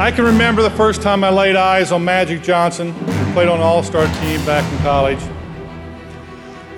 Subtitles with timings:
[0.00, 3.58] I can remember the first time I laid eyes on Magic Johnson, who played on
[3.58, 5.18] an all star team back in college.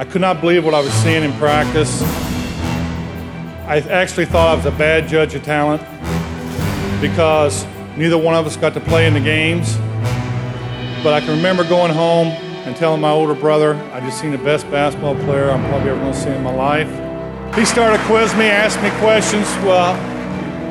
[0.01, 2.03] I could not believe what I was seeing in practice.
[3.63, 5.81] I actually thought I was a bad judge of talent
[7.00, 7.65] because
[7.97, 9.77] neither one of us got to play in the games.
[11.04, 14.39] But I can remember going home and telling my older brother I just seen the
[14.39, 16.89] best basketball player I'm probably ever going to see in my life.
[17.54, 19.46] He started to quiz me, ask me questions.
[19.64, 19.95] Well,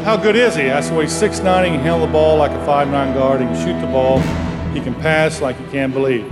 [0.04, 0.70] how good is he?
[0.70, 3.48] I said, well, he's 6'9", he can handle the ball like a 5'9 guard, he
[3.48, 4.20] can shoot the ball,
[4.74, 6.24] he can pass like you can't believe.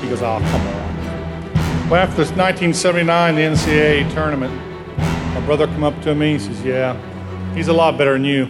[0.00, 1.88] He goes, oh, come on.
[1.88, 4.52] Well, after this 1979, the NCAA tournament,
[5.34, 6.96] my brother come up to me, he says, yeah,
[7.54, 8.48] he's a lot better than you.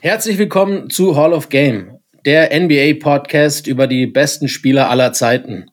[0.00, 5.66] Herzlich willkommen zu Hall of Game, der NBA-Podcast über die besten Spieler aller Zeiten.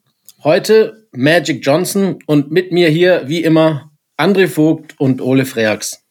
[0.44, 6.03] Heute Magic Johnson und mit mir hier, wie immer, André Vogt und Ole Freaks.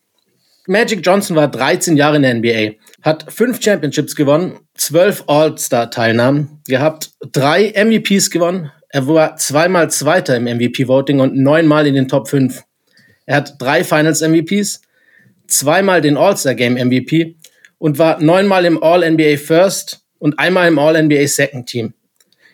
[0.69, 7.11] Magic Johnson war 13 Jahre in der NBA, hat fünf Championships gewonnen, zwölf All-Star-Teilnahmen gehabt,
[7.33, 8.71] drei MVPs gewonnen.
[8.89, 12.63] Er war zweimal Zweiter im MVP-Voting und neunmal in den Top 5.
[13.27, 14.83] Er hat drei Finals-MVPs,
[15.49, 17.37] zweimal den All-Star-Game-MVP
[17.79, 21.95] und war neunmal im All-NBA First und einmal im All-NBA Second Team.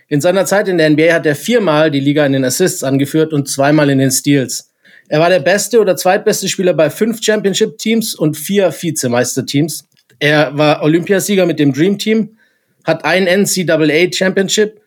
[0.07, 3.35] In seiner Zeit in der NBA hat er viermal die Liga in den Assists angeführt
[3.35, 4.73] und zweimal in den Steals.
[5.09, 9.89] Er war der beste oder zweitbeste Spieler bei fünf Championship-Teams und vier Vizemeister-Teams.
[10.19, 12.37] Er war Olympiasieger mit dem Dream Team,
[12.85, 14.81] hat ein NCAA Championship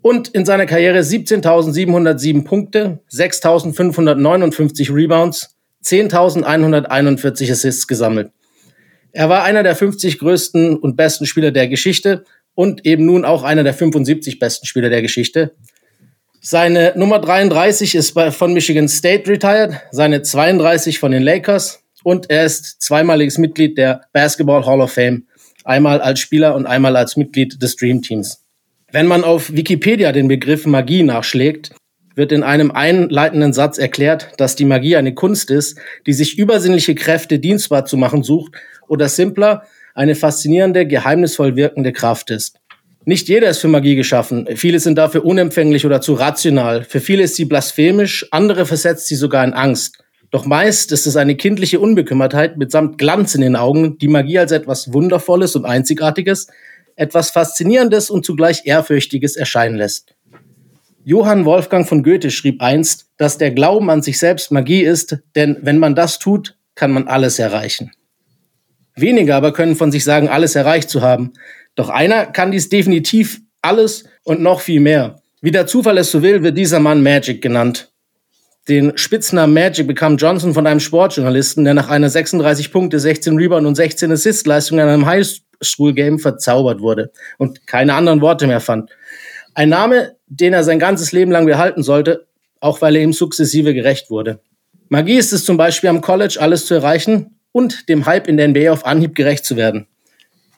[0.00, 8.30] und in seiner Karriere 17.707 Punkte, 6.559 Rebounds, 10.141 Assists gesammelt.
[9.12, 13.42] Er war einer der 50 größten und besten Spieler der Geschichte und eben nun auch
[13.42, 15.52] einer der 75 besten Spieler der Geschichte.
[16.50, 22.30] Seine Nummer 33 ist bei, von Michigan State retired, seine 32 von den Lakers und
[22.30, 25.26] er ist zweimaliges Mitglied der Basketball Hall of Fame,
[25.64, 28.46] einmal als Spieler und einmal als Mitglied des Dream Teams.
[28.90, 31.72] Wenn man auf Wikipedia den Begriff Magie nachschlägt,
[32.14, 36.94] wird in einem einleitenden Satz erklärt, dass die Magie eine Kunst ist, die sich übersinnliche
[36.94, 38.54] Kräfte dienstbar zu machen sucht
[38.88, 39.64] oder simpler
[39.94, 42.58] eine faszinierende, geheimnisvoll wirkende Kraft ist.
[43.08, 44.46] Nicht jeder ist für Magie geschaffen.
[44.54, 46.84] Viele sind dafür unempfänglich oder zu rational.
[46.84, 50.04] Für viele ist sie blasphemisch, andere versetzt sie sogar in Angst.
[50.30, 54.52] Doch meist ist es eine kindliche Unbekümmertheit mitsamt Glanz in den Augen, die Magie als
[54.52, 56.48] etwas Wundervolles und Einzigartiges,
[56.96, 60.14] etwas Faszinierendes und zugleich Ehrfürchtiges erscheinen lässt.
[61.02, 65.56] Johann Wolfgang von Goethe schrieb einst, dass der Glauben an sich selbst Magie ist, denn
[65.62, 67.90] wenn man das tut, kann man alles erreichen.
[68.96, 71.32] Wenige aber können von sich sagen, alles erreicht zu haben.
[71.78, 75.22] Doch einer kann dies definitiv alles und noch viel mehr.
[75.40, 77.92] Wie der Zufall es so will, wird dieser Mann Magic genannt.
[78.68, 83.64] Den Spitznamen Magic bekam Johnson von einem Sportjournalisten, der nach einer 36 Punkte, 16 Rebound
[83.64, 88.90] und 16 Assist-Leistung in einem Highschool-Game verzaubert wurde und keine anderen Worte mehr fand.
[89.54, 92.26] Ein Name, den er sein ganzes Leben lang behalten sollte,
[92.58, 94.40] auch weil er ihm sukzessive gerecht wurde.
[94.88, 98.48] Magie ist es zum Beispiel am College alles zu erreichen und dem Hype in der
[98.48, 99.86] NBA auf Anhieb gerecht zu werden.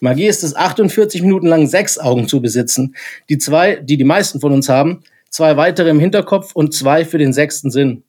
[0.01, 2.97] Magie ist es, 48 Minuten lang sechs Augen zu besitzen.
[3.29, 7.19] Die zwei, die die meisten von uns haben, zwei weitere im Hinterkopf und zwei für
[7.19, 8.03] den sechsten Sinn.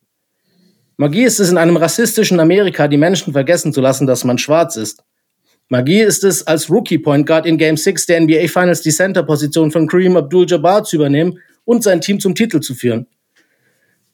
[0.98, 4.76] Magie ist es, in einem rassistischen Amerika die Menschen vergessen zu lassen, dass man schwarz
[4.78, 5.04] ist.
[5.68, 9.72] Magie ist es, als Rookie Point Guard in Game 6 der NBA Finals die Center-Position
[9.72, 13.08] von Kareem Abdul-Jabbar zu übernehmen und sein Team zum Titel zu führen.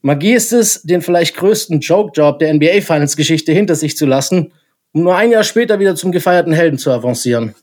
[0.02, 4.54] Magie ist es, den vielleicht größten Joke-Job der NBA Finals-Geschichte hinter sich zu lassen,
[4.94, 7.56] um nur ein Jahr später wieder zum gefeierten Helden zu avancieren.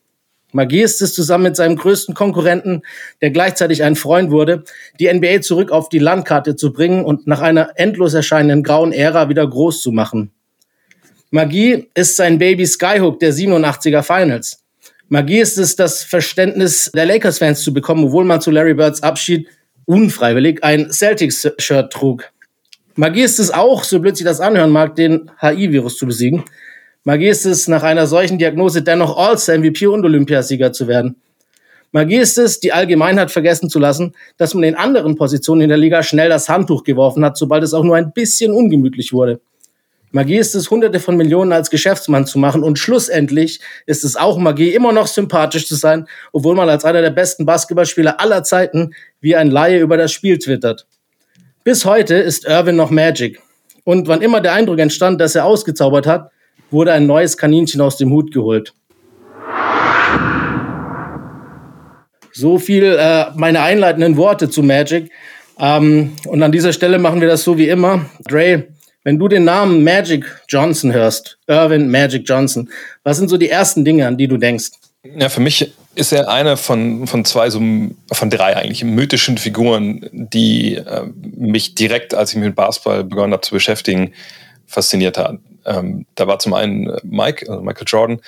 [0.55, 2.83] Magie ist es zusammen mit seinem größten Konkurrenten,
[3.21, 4.63] der gleichzeitig ein Freund wurde,
[5.01, 9.29] die NBA zurück auf die Landkarte zu bringen und nach einer endlos erscheinenden grauen Ära
[9.29, 10.31] wieder groß zu machen.
[11.31, 14.63] Magie ist sein Baby Skyhook der 87er Finals.
[15.09, 19.49] Magie ist es, das Verständnis der Lakers-Fans zu bekommen, obwohl man zu Larry Birds Abschied
[19.87, 22.31] unfreiwillig ein Celtics-Shirt trug.
[22.95, 26.45] Magie ist es auch, so blöd sich das anhören mag, den HI-Virus zu besiegen.
[27.07, 31.17] Magie ist es, nach einer solchen Diagnose dennoch All-Star, MVP und Olympiasieger zu werden.
[31.93, 35.77] Magie ist es, die Allgemeinheit vergessen zu lassen, dass man in anderen Positionen in der
[35.77, 39.41] Liga schnell das Handtuch geworfen hat, sobald es auch nur ein bisschen ungemütlich wurde.
[40.13, 44.39] Magie ist es, hunderte von Millionen als Geschäftsmann zu machen und schlussendlich ist es auch
[44.39, 48.95] Magie, immer noch sympathisch zu sein, obwohl man als einer der besten Basketballspieler aller Zeiten
[49.21, 50.87] wie ein Laie über das Spiel twittert.
[51.65, 53.41] Bis heute ist Irvin noch Magic.
[53.85, 56.31] Und wann immer der Eindruck entstand, dass er ausgezaubert hat,
[56.75, 58.75] wurde ein neues Kaninchen aus dem Hut geholt.
[62.33, 65.11] So viel äh, meine einleitenden Worte zu Magic.
[65.59, 68.05] Ähm, und an dieser Stelle machen wir das so wie immer.
[68.29, 68.65] Dre,
[69.05, 72.69] wenn du den Namen Magic Johnson hörst, Irvin Magic Johnson,
[73.05, 74.71] was sind so die ersten Dinge, an die du denkst?
[75.17, 80.09] Ja, für mich ist er eine von, von zwei, so, von drei eigentlich mythischen Figuren,
[80.11, 81.03] die äh,
[81.37, 84.13] mich direkt, als ich mich mit Basketball begonnen habe zu beschäftigen,
[84.67, 85.39] fasziniert hat.
[85.67, 88.21] Ähm, da war zum einen äh, Mike, also Michael Jordan.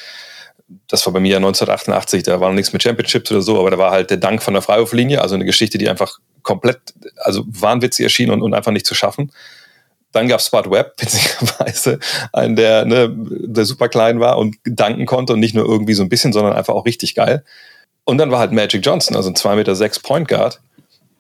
[0.88, 3.78] Das war bei mir 1988, da war noch nichts mit Championships oder so, aber da
[3.78, 6.78] war halt der Dank von der Freiwurflinie, also eine Geschichte, die einfach komplett,
[7.16, 9.32] also wahnwitzig erschien und, und einfach nicht zu schaffen.
[10.12, 11.98] Dann gab es Spot Webb, witzigerweise,
[12.32, 16.02] einen, der, ne, der super klein war und danken konnte und nicht nur irgendwie so
[16.02, 17.44] ein bisschen, sondern einfach auch richtig geil.
[18.04, 20.60] Und dann war halt Magic Johnson, also ein 2,6 Meter Point Guard,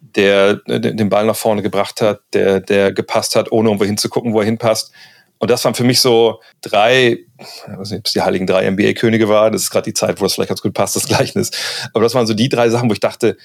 [0.00, 4.40] der den Ball nach vorne gebracht hat, der, der gepasst hat, ohne irgendwo hinzugucken, wo
[4.40, 4.92] er hinpasst.
[5.38, 8.70] Und das waren für mich so drei, ich weiß nicht, ob es die heiligen drei
[8.70, 9.52] NBA-Könige waren.
[9.52, 11.50] Das ist gerade die Zeit, wo es vielleicht ganz gut passt, das Gleichnis.
[11.92, 13.36] Aber das waren so die drei Sachen, wo ich dachte,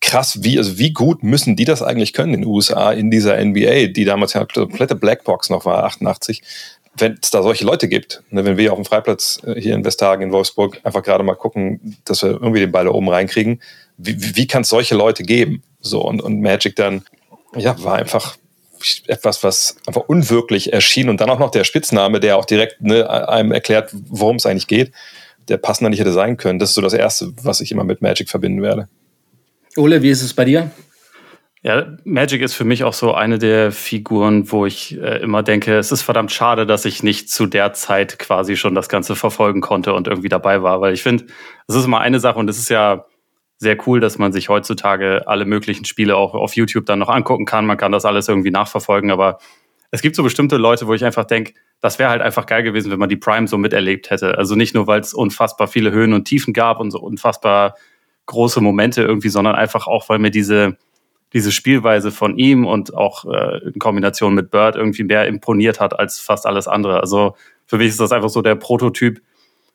[0.00, 3.42] krass, wie, also wie gut müssen die das eigentlich können in den USA, in dieser
[3.42, 6.42] NBA, die damals ja komplette Blackbox noch war, 88,
[6.96, 9.84] wenn es da solche Leute gibt, ne, wenn wir auf dem Freiplatz äh, hier in
[9.84, 13.60] Westhagen in Wolfsburg einfach gerade mal gucken, dass wir irgendwie den Ball da oben reinkriegen,
[13.96, 15.62] wie, wie kann es solche Leute geben?
[15.80, 17.04] So, und, und Magic dann,
[17.54, 18.36] ja, war einfach
[19.06, 23.08] etwas, was einfach unwirklich erschien und dann auch noch der Spitzname, der auch direkt ne,
[23.28, 24.92] einem erklärt, worum es eigentlich geht,
[25.48, 26.58] der passender nicht hätte sein können.
[26.58, 28.88] Das ist so das Erste, was ich immer mit Magic verbinden werde.
[29.76, 30.70] Ole, wie ist es bei dir?
[31.62, 35.76] Ja, Magic ist für mich auch so eine der Figuren, wo ich äh, immer denke,
[35.76, 39.60] es ist verdammt schade, dass ich nicht zu der Zeit quasi schon das Ganze verfolgen
[39.60, 41.26] konnte und irgendwie dabei war, weil ich finde,
[41.68, 43.04] es ist immer eine Sache und es ist ja
[43.60, 47.44] sehr cool, dass man sich heutzutage alle möglichen Spiele auch auf YouTube dann noch angucken
[47.44, 47.66] kann.
[47.66, 49.38] Man kann das alles irgendwie nachverfolgen, aber
[49.90, 51.52] es gibt so bestimmte Leute, wo ich einfach denke,
[51.82, 54.38] das wäre halt einfach geil gewesen, wenn man die Prime so miterlebt hätte.
[54.38, 57.74] Also nicht nur, weil es unfassbar viele Höhen und Tiefen gab und so unfassbar
[58.24, 60.78] große Momente irgendwie, sondern einfach auch, weil mir diese,
[61.34, 65.98] diese Spielweise von ihm und auch äh, in Kombination mit Bird irgendwie mehr imponiert hat
[65.98, 67.00] als fast alles andere.
[67.00, 67.36] Also
[67.66, 69.20] für mich ist das einfach so der Prototyp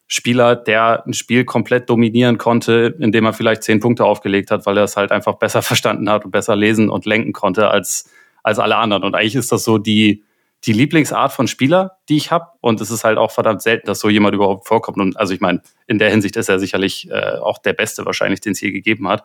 [0.08, 4.78] Spieler, der ein Spiel komplett dominieren konnte, indem er vielleicht zehn Punkte aufgelegt hat, weil
[4.78, 8.10] er es halt einfach besser verstanden hat und besser lesen und lenken konnte als,
[8.44, 9.04] als alle anderen.
[9.04, 10.24] Und eigentlich ist das so die,
[10.64, 12.48] die Lieblingsart von Spieler, die ich habe.
[12.62, 14.98] Und es ist halt auch verdammt selten, dass so jemand überhaupt vorkommt.
[14.98, 18.42] Und also ich meine, in der Hinsicht ist er sicherlich äh, auch der Beste wahrscheinlich,
[18.42, 19.24] den es je gegeben hat.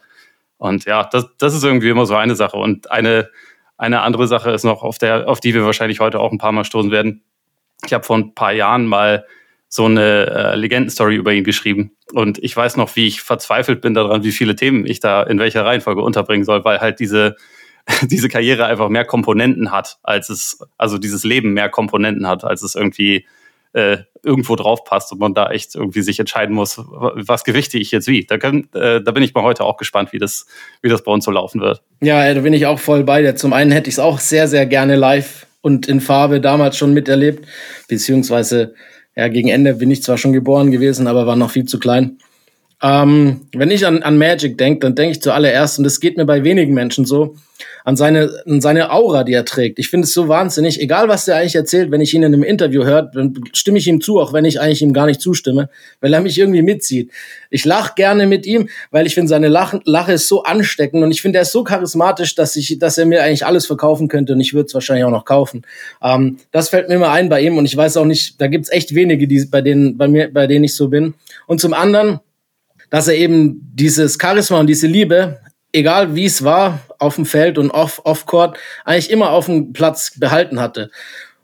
[0.58, 2.56] Und ja, das, das ist irgendwie immer so eine Sache.
[2.56, 3.30] Und eine,
[3.78, 6.52] eine andere Sache ist noch, auf, der, auf die wir wahrscheinlich heute auch ein paar
[6.52, 7.22] Mal stoßen werden.
[7.86, 9.24] Ich habe vor ein paar Jahren mal
[9.70, 11.92] so eine äh, Legendenstory über ihn geschrieben.
[12.12, 15.38] Und ich weiß noch, wie ich verzweifelt bin daran, wie viele Themen ich da in
[15.38, 17.36] welcher Reihenfolge unterbringen soll, weil halt diese
[18.02, 22.62] diese Karriere einfach mehr Komponenten hat, als es, also dieses Leben mehr Komponenten hat, als
[22.62, 23.26] es irgendwie
[23.72, 27.90] äh, irgendwo drauf passt und man da echt irgendwie sich entscheiden muss, was gewichte ich
[27.90, 28.26] jetzt wie.
[28.26, 30.46] Da, können, äh, da bin ich mal heute auch gespannt, wie das,
[30.82, 31.82] wie das bei uns so laufen wird.
[32.00, 33.36] Ja, da bin ich auch voll bei dir.
[33.36, 36.92] Zum einen hätte ich es auch sehr, sehr gerne live und in Farbe damals schon
[36.92, 37.46] miterlebt,
[37.88, 38.74] beziehungsweise
[39.20, 42.16] ja, gegen Ende bin ich zwar schon geboren gewesen, aber war noch viel zu klein.
[42.82, 46.24] Ähm, wenn ich an, an Magic denke, dann denke ich zuallererst, und das geht mir
[46.24, 47.36] bei wenigen Menschen so,
[47.84, 49.78] an seine, an seine Aura, die er trägt.
[49.78, 52.42] Ich finde es so wahnsinnig, egal was der eigentlich erzählt, wenn ich ihn in einem
[52.42, 55.68] Interview hört, dann stimme ich ihm zu, auch wenn ich eigentlich ihm gar nicht zustimme,
[56.00, 57.10] weil er mich irgendwie mitzieht.
[57.50, 61.10] Ich lache gerne mit ihm, weil ich finde, seine Lache, Lache ist so ansteckend und
[61.10, 64.34] ich finde, er ist so charismatisch, dass ich, dass er mir eigentlich alles verkaufen könnte
[64.34, 65.62] und ich würde es wahrscheinlich auch noch kaufen.
[66.02, 68.70] Ähm, das fällt mir immer ein bei ihm und ich weiß auch nicht, da gibt's
[68.70, 71.14] echt wenige, die, bei denen, bei mir, bei denen ich so bin.
[71.46, 72.20] Und zum anderen,
[72.90, 75.38] dass er eben dieses Charisma und diese Liebe,
[75.72, 79.72] egal wie es war, auf dem Feld und off, off Court, eigentlich immer auf dem
[79.72, 80.90] Platz behalten hatte.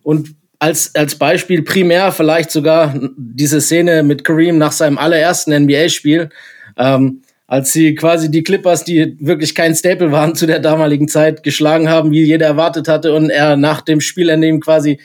[0.02, 6.30] Und als, als Beispiel primär vielleicht sogar diese Szene mit Kareem nach seinem allerersten NBA-Spiel,
[6.76, 11.42] ähm, als sie quasi die Clippers, die wirklich kein Staple waren zu der damaligen Zeit,
[11.42, 14.99] geschlagen haben, wie jeder erwartet hatte, und er nach dem Spielende ihm quasi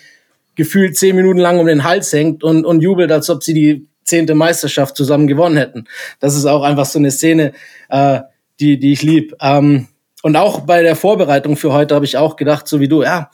[0.56, 3.88] gefühlt zehn Minuten lang um den Hals hängt und, und jubelt, als ob sie die
[4.03, 5.86] zehnte Meisterschaft zusammen gewonnen hätten.
[6.20, 7.53] Das ist auch einfach so eine Szene,
[7.89, 8.20] äh,
[8.60, 9.36] die, die ich lieb.
[9.41, 9.88] Ähm,
[10.24, 13.31] und auch bei der Vorbereitung für heute habe ich auch gedacht, so wie du, ja,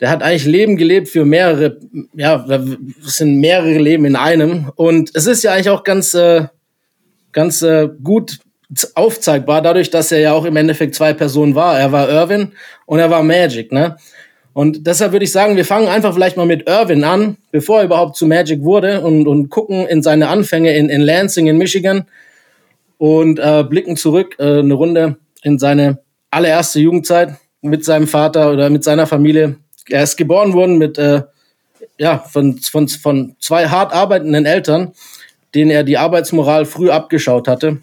[0.00, 1.78] der hat eigentlich Leben gelebt für mehrere,
[2.14, 2.44] ja,
[3.04, 4.72] es sind mehrere Leben in einem.
[4.76, 6.46] Und es ist ja eigentlich auch ganz, äh,
[7.32, 8.38] ganz äh, gut
[8.94, 11.78] aufzeigbar, dadurch, dass er ja auch im Endeffekt zwei Personen war.
[11.78, 12.52] Er war Irvin
[12.86, 13.96] und er war Magic, ne?
[14.60, 17.86] Und deshalb würde ich sagen, wir fangen einfach vielleicht mal mit Irvin an, bevor er
[17.86, 22.04] überhaupt zu Magic wurde und, und gucken in seine Anfänge in, in Lansing in Michigan
[22.98, 26.00] und äh, blicken zurück äh, eine Runde in seine
[26.30, 29.56] allererste Jugendzeit mit seinem Vater oder mit seiner Familie.
[29.88, 31.22] Er ist geboren worden mit äh,
[31.96, 34.92] ja von, von, von zwei hart arbeitenden Eltern,
[35.54, 37.78] denen er die Arbeitsmoral früh abgeschaut hatte.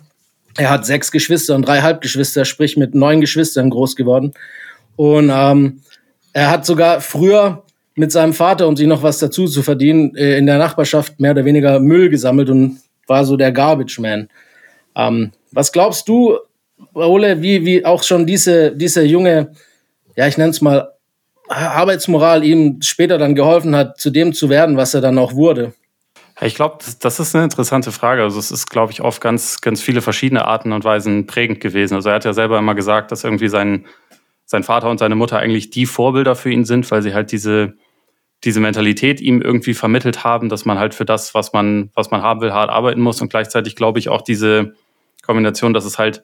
[0.57, 4.33] Er hat sechs Geschwister und drei Halbgeschwister, sprich mit neun Geschwistern groß geworden.
[4.95, 5.81] Und ähm,
[6.37, 7.63] er hat sogar früher
[7.95, 11.31] mit seinem Vater, um sich noch was dazu zu verdienen, äh, in der Nachbarschaft mehr
[11.31, 14.29] oder weniger Müll gesammelt und war so der Garbage Man.
[14.95, 16.37] Ähm, was glaubst du,
[16.93, 19.51] Ole, wie, wie auch schon diese, diese junge,
[20.15, 20.91] ja, ich nenne es mal,
[21.47, 25.73] Arbeitsmoral ihm später dann geholfen hat, zu dem zu werden, was er dann auch wurde?
[26.39, 28.21] Ich glaube, das ist eine interessante Frage.
[28.21, 31.95] Also es ist, glaube ich, auf ganz, ganz viele verschiedene Arten und Weisen prägend gewesen.
[31.95, 33.85] Also er hat ja selber immer gesagt, dass irgendwie sein,
[34.47, 37.73] sein Vater und seine Mutter eigentlich die Vorbilder für ihn sind, weil sie halt diese,
[38.45, 42.21] diese Mentalität ihm irgendwie vermittelt haben, dass man halt für das, was man, was man
[42.21, 43.21] haben will, hart arbeiten muss.
[43.21, 44.73] Und gleichzeitig glaube ich auch diese
[45.21, 46.23] Kombination, dass es halt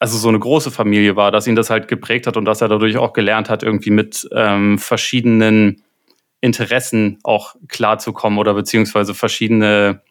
[0.00, 2.66] also so eine große Familie war, dass ihn das halt geprägt hat und dass er
[2.66, 5.84] dadurch auch gelernt hat, irgendwie mit ähm, verschiedenen
[6.40, 10.02] Interessen auch klarzukommen oder beziehungsweise verschiedene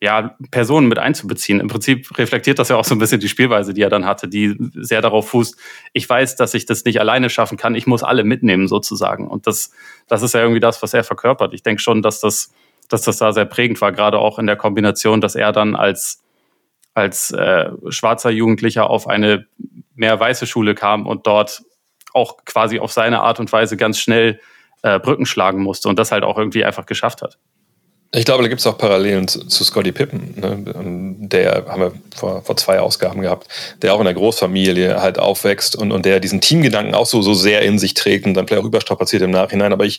[0.00, 1.60] ja, Personen mit einzubeziehen.
[1.60, 4.28] Im Prinzip reflektiert das ja auch so ein bisschen die Spielweise, die er dann hatte,
[4.28, 5.56] die sehr darauf fußt,
[5.92, 9.28] ich weiß, dass ich das nicht alleine schaffen kann, ich muss alle mitnehmen sozusagen.
[9.28, 9.70] Und das,
[10.06, 11.54] das ist ja irgendwie das, was er verkörpert.
[11.54, 12.52] Ich denke schon, dass das,
[12.88, 16.20] dass das da sehr prägend war, gerade auch in der Kombination, dass er dann als
[16.94, 19.46] als äh, schwarzer Jugendlicher auf eine
[19.94, 21.62] mehr weiße Schule kam und dort
[22.12, 24.40] auch quasi auf seine Art und Weise ganz schnell
[24.82, 27.38] äh, Brücken schlagen musste und das halt auch irgendwie einfach geschafft hat.
[28.16, 30.34] Ich glaube, da gibt es auch Parallelen zu, zu Scotty Pippen.
[30.36, 31.14] Ne?
[31.28, 33.48] Der haben wir vor, vor zwei Ausgaben gehabt,
[33.82, 37.34] der auch in der Großfamilie halt aufwächst und, und der diesen Teamgedanken auch so, so
[37.34, 39.72] sehr in sich trägt und dann vielleicht auch überstrapaziert im Nachhinein.
[39.72, 39.98] Aber ich,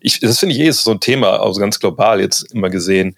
[0.00, 3.14] ich das finde ich eh ist so ein Thema, also ganz global jetzt immer gesehen.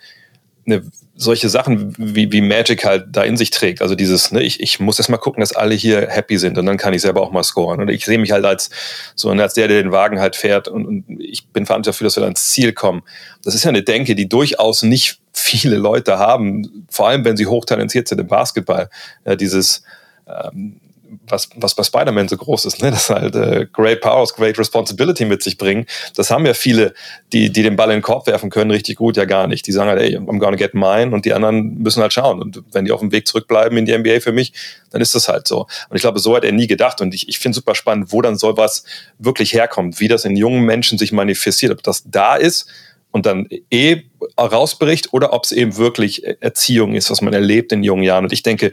[0.65, 0.83] Ne,
[1.23, 3.81] solche Sachen wie, wie Magic halt da in sich trägt.
[3.81, 6.67] Also dieses, ne, ich, ich muss erst mal gucken, dass alle hier happy sind und
[6.67, 7.81] dann kann ich selber auch mal scoren.
[7.81, 8.71] Und ich sehe mich halt als
[9.15, 12.17] so als der, der den Wagen halt fährt und, und ich bin verantwortlich dafür, dass
[12.17, 13.03] wir ins Ziel kommen.
[13.45, 17.47] Das ist ja eine Denke, die durchaus nicht viele Leute haben, vor allem wenn sie
[17.47, 18.89] hochtalentiert sind im Basketball.
[19.25, 19.83] Ja, dieses
[20.27, 20.81] ähm,
[21.29, 22.91] was, was bei Spider-Man so groß ist, ne?
[22.91, 25.87] dass halt äh, Great Powers, Great Responsibility mit sich bringen.
[26.15, 26.95] Das haben ja viele,
[27.33, 29.67] die, die den Ball in den Korb werfen können, richtig gut ja gar nicht.
[29.67, 32.41] Die sagen halt, ey, I'm gonna get mine und die anderen müssen halt schauen.
[32.41, 34.53] Und wenn die auf dem Weg zurückbleiben in die NBA für mich,
[34.91, 35.67] dann ist das halt so.
[35.89, 37.01] Und ich glaube, so hat er nie gedacht.
[37.01, 38.85] Und ich, ich finde super spannend, wo dann so was
[39.19, 42.69] wirklich herkommt, wie das in jungen Menschen sich manifestiert, ob das da ist
[43.13, 44.03] und dann eh
[44.39, 48.25] rausbricht oder ob es eben wirklich Erziehung ist, was man erlebt in jungen Jahren.
[48.25, 48.73] Und ich denke,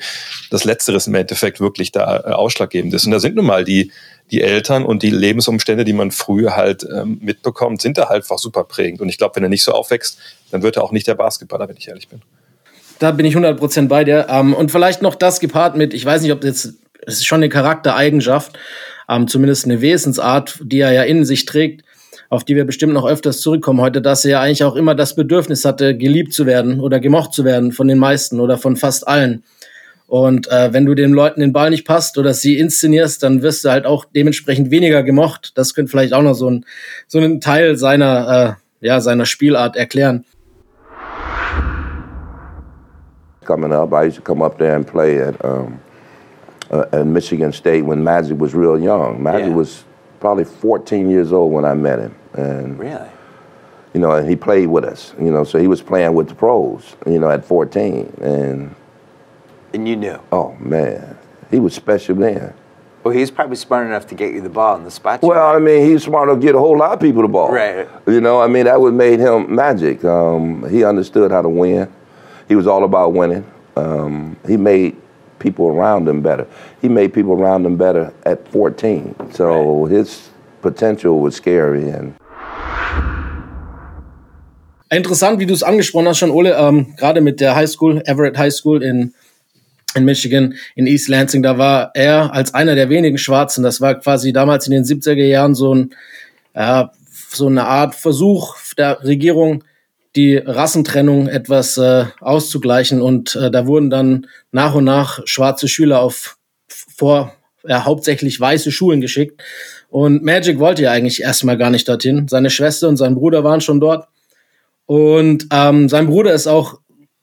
[0.50, 3.06] das Letztere ist im Endeffekt wirklich da äh, ausschlaggebend ist.
[3.06, 3.92] Und da sind nun mal die,
[4.32, 8.38] die Eltern und die Lebensumstände, die man früher halt ähm, mitbekommt, sind da halt einfach
[8.38, 9.02] super prägend.
[9.02, 10.18] Und ich glaube, wenn er nicht so aufwächst,
[10.52, 12.22] dann wird er auch nicht der Basketballer, wenn ich ehrlich bin.
[13.00, 14.28] Da bin ich 100% bei dir.
[14.30, 17.38] Ähm, und vielleicht noch das gepaart mit, ich weiß nicht, ob das, das ist schon
[17.38, 18.58] eine Charaktereigenschaft,
[19.10, 21.84] ähm, zumindest eine Wesensart, die er ja in sich trägt
[22.30, 25.16] auf die wir bestimmt noch öfters zurückkommen heute, dass er ja eigentlich auch immer das
[25.16, 29.08] Bedürfnis hatte, geliebt zu werden oder gemocht zu werden von den meisten oder von fast
[29.08, 29.44] allen.
[30.10, 33.66] Und äh, wenn du den Leuten den Ball nicht passt oder sie inszenierst, dann wirst
[33.66, 35.52] du halt auch dementsprechend weniger gemocht.
[35.56, 36.66] Das könnte vielleicht auch noch so ein,
[37.08, 40.26] so einen Teil seiner, äh, ja, seiner Spielart erklären.
[43.46, 45.80] Coming up, I used to come up there and play at, um,
[46.72, 49.22] uh, at Michigan State when Magic was real young.
[49.22, 49.56] Magic yeah.
[49.56, 49.84] was
[50.20, 52.19] probably 14 years old when I met him.
[52.34, 53.10] And really?
[53.94, 55.14] You know, and he played with us.
[55.20, 56.96] You know, so he was playing with the pros.
[57.06, 58.76] You know, at 14, and
[59.74, 60.20] and you knew.
[60.32, 61.18] Oh man,
[61.50, 62.54] he was special then.
[63.04, 65.22] Well, he's probably smart enough to get you the ball in the spot.
[65.22, 67.52] Well, I mean, he's smart enough to get a whole lot of people the ball.
[67.52, 67.88] Right.
[68.06, 70.04] You know, I mean, that would made him magic.
[70.04, 71.92] Um, he understood how to win.
[72.50, 73.50] He was all about winning.
[73.78, 74.98] Um, he made
[75.40, 76.46] people around him better.
[76.82, 79.32] He made people around him better at 14.
[79.32, 79.92] So right.
[79.92, 80.30] his
[80.62, 81.92] potential was scary.
[81.92, 82.14] And
[84.92, 88.38] Interessant, wie du es angesprochen hast schon, Ole, ähm, gerade mit der High School, Everett
[88.40, 89.14] High School in,
[89.94, 94.00] in Michigan, in East Lansing, da war er als einer der wenigen Schwarzen, das war
[94.00, 95.92] quasi damals in den 70er Jahren so ein,
[96.56, 96.92] ja,
[97.32, 99.64] so eine Art Versuch der Regierung,
[100.16, 103.02] die Rassentrennung etwas äh, auszugleichen.
[103.02, 106.38] Und äh, da wurden dann nach und nach schwarze Schüler auf
[106.68, 107.36] vor
[107.68, 109.42] ja, hauptsächlich weiße Schulen geschickt.
[109.90, 112.28] Und Magic wollte ja eigentlich erstmal gar nicht dorthin.
[112.28, 114.08] Seine Schwester und sein Bruder waren schon dort.
[114.86, 116.80] Und ähm, sein Bruder ist auch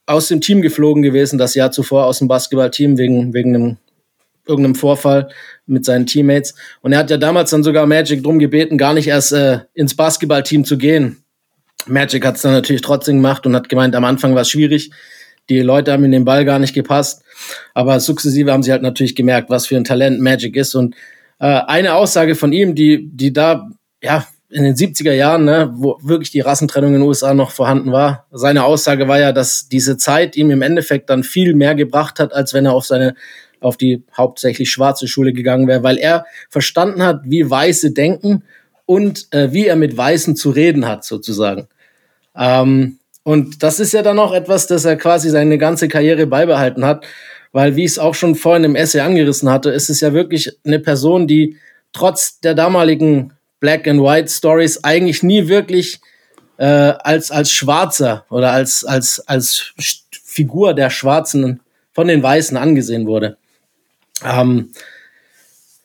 [0.06, 3.76] aus dem Team geflogen gewesen, das Jahr zuvor aus dem Basketballteam wegen, wegen einem,
[4.46, 5.28] irgendeinem Vorfall
[5.66, 6.54] mit seinen Teammates.
[6.80, 9.96] Und er hat ja damals dann sogar Magic drum gebeten, gar nicht erst äh, ins
[9.96, 11.24] Basketballteam zu gehen,
[11.86, 14.90] Magic hat es dann natürlich trotzdem gemacht und hat gemeint, am Anfang war es schwierig.
[15.48, 17.22] Die Leute haben in den Ball gar nicht gepasst.
[17.74, 20.74] Aber sukzessive haben sie halt natürlich gemerkt, was für ein Talent Magic ist.
[20.74, 20.96] Und
[21.38, 23.68] äh, eine Aussage von ihm, die, die da,
[24.02, 27.90] ja, in den 70er Jahren, ne, wo wirklich die Rassentrennung in den USA noch vorhanden
[27.90, 28.26] war.
[28.30, 32.32] Seine Aussage war ja, dass diese Zeit ihm im Endeffekt dann viel mehr gebracht hat,
[32.32, 33.14] als wenn er auf seine
[33.60, 38.44] auf die hauptsächlich schwarze Schule gegangen wäre, weil er verstanden hat, wie Weiße denken
[38.84, 41.66] und äh, wie er mit Weißen zu reden hat, sozusagen.
[42.36, 46.84] Ähm, Und das ist ja dann auch etwas, das er quasi seine ganze Karriere beibehalten
[46.84, 47.04] hat,
[47.56, 50.52] weil wie ich es auch schon vorhin im Essay angerissen hatte, ist es ja wirklich
[50.66, 51.56] eine Person, die
[51.94, 56.02] trotz der damaligen Black and White Stories eigentlich nie wirklich
[56.58, 59.72] äh, als als Schwarzer oder als als als
[60.22, 61.60] Figur der Schwarzen
[61.94, 63.38] von den Weißen angesehen wurde.
[64.22, 64.72] Ähm,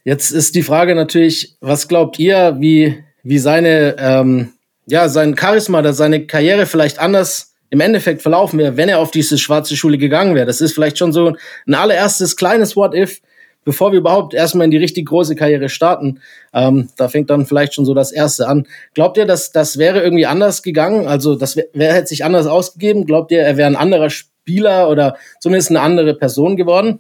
[0.03, 4.51] jetzt ist die Frage natürlich, was glaubt ihr, wie wie seine ähm,
[4.87, 9.09] ja sein Charisma oder seine Karriere vielleicht anders im Endeffekt verlaufen wäre, wenn er auf
[9.09, 10.45] diese schwarze Schule gegangen wäre?
[10.45, 11.33] Das ist vielleicht schon so
[11.65, 13.21] ein allererstes kleines What if
[13.63, 16.21] bevor wir überhaupt erstmal in die richtig große Karriere starten,
[16.53, 18.67] ähm, da fängt dann vielleicht schon so das Erste an.
[18.93, 21.07] Glaubt ihr, dass das wäre irgendwie anders gegangen?
[21.07, 23.05] Also das wer hätte sich anders ausgegeben?
[23.05, 26.99] Glaubt ihr, er wäre ein anderer Spieler oder zumindest eine andere Person geworden?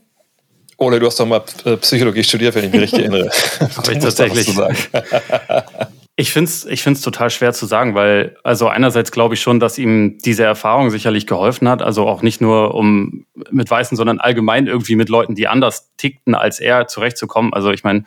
[0.77, 3.29] Ole, du hast doch mal äh, Psychologie studiert, wenn ich mich richtig erinnere.
[3.77, 4.55] Habe ich tatsächlich.
[6.17, 9.59] Ich finde es ich find's total schwer zu sagen, weil, also einerseits glaube ich schon,
[9.59, 11.81] dass ihm diese Erfahrung sicherlich geholfen hat.
[11.81, 16.35] Also auch nicht nur um mit Weißen, sondern allgemein irgendwie mit Leuten, die anders tickten
[16.35, 17.53] als er, zurechtzukommen.
[17.53, 18.03] Also ich meine,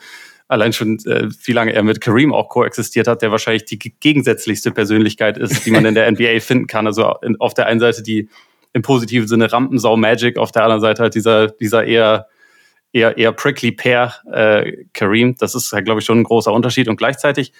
[0.49, 4.71] allein schon, äh, wie lange er mit Kareem auch koexistiert hat, der wahrscheinlich die gegensätzlichste
[4.71, 6.87] Persönlichkeit ist, die man in der NBA finden kann.
[6.87, 8.29] Also auf der einen Seite die
[8.75, 12.27] im positiven Sinne Rampensau Magic, auf der anderen Seite halt dieser, dieser eher
[12.95, 15.35] eher, eher prickly Pair äh, Kareem.
[15.37, 16.89] Das ist, halt, glaube ich, schon ein großer Unterschied.
[16.89, 17.53] Und gleichzeitig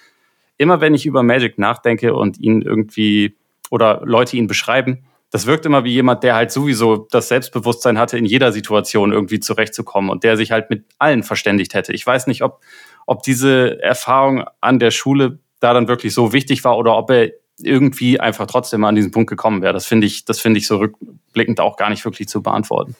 [0.57, 3.35] immer wenn ich über Magic nachdenke und ihn irgendwie
[3.69, 8.17] oder Leute ihn beschreiben, das wirkt immer wie jemand, der halt sowieso das Selbstbewusstsein hatte,
[8.17, 11.93] in jeder Situation irgendwie zurechtzukommen und der sich halt mit allen verständigt hätte.
[11.93, 12.61] Ich weiß nicht, ob,
[13.05, 17.31] ob diese Erfahrung an der Schule da dann wirklich so wichtig war oder ob er
[17.61, 19.73] irgendwie einfach trotzdem an diesen Punkt gekommen wäre.
[19.73, 22.95] Das finde ich, das finde ich so rückblickend auch gar nicht wirklich zu beantworten.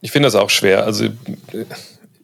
[0.00, 0.84] Ich finde das auch schwer.
[0.84, 1.08] Also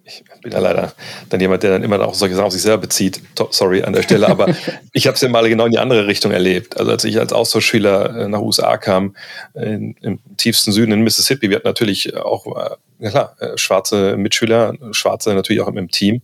[0.06, 0.92] ich bin ja leider
[1.30, 3.22] dann jemand, der dann immer auch solche Sachen auf sich selber bezieht.
[3.50, 4.54] Sorry an der Stelle, aber
[4.92, 6.78] ich habe es ja mal genau in die andere Richtung erlebt.
[6.78, 9.16] Also als ich als Austauschschüler äh, nach USA kam,
[9.54, 14.16] in, im tiefsten Süden in Mississippi, wir hatten natürlich auch, äh, ja klar, äh, schwarze
[14.18, 16.20] Mitschüler, schwarze natürlich auch im Team.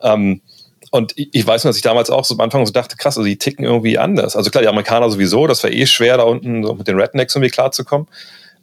[0.00, 0.40] Ähm,
[0.90, 3.26] und ich weiß nur, dass ich damals auch so am Anfang so dachte, krass, also
[3.26, 4.36] die ticken irgendwie anders.
[4.36, 7.34] Also klar, die Amerikaner sowieso, das war eh schwer, da unten so mit den Rednecks
[7.34, 8.06] irgendwie klarzukommen.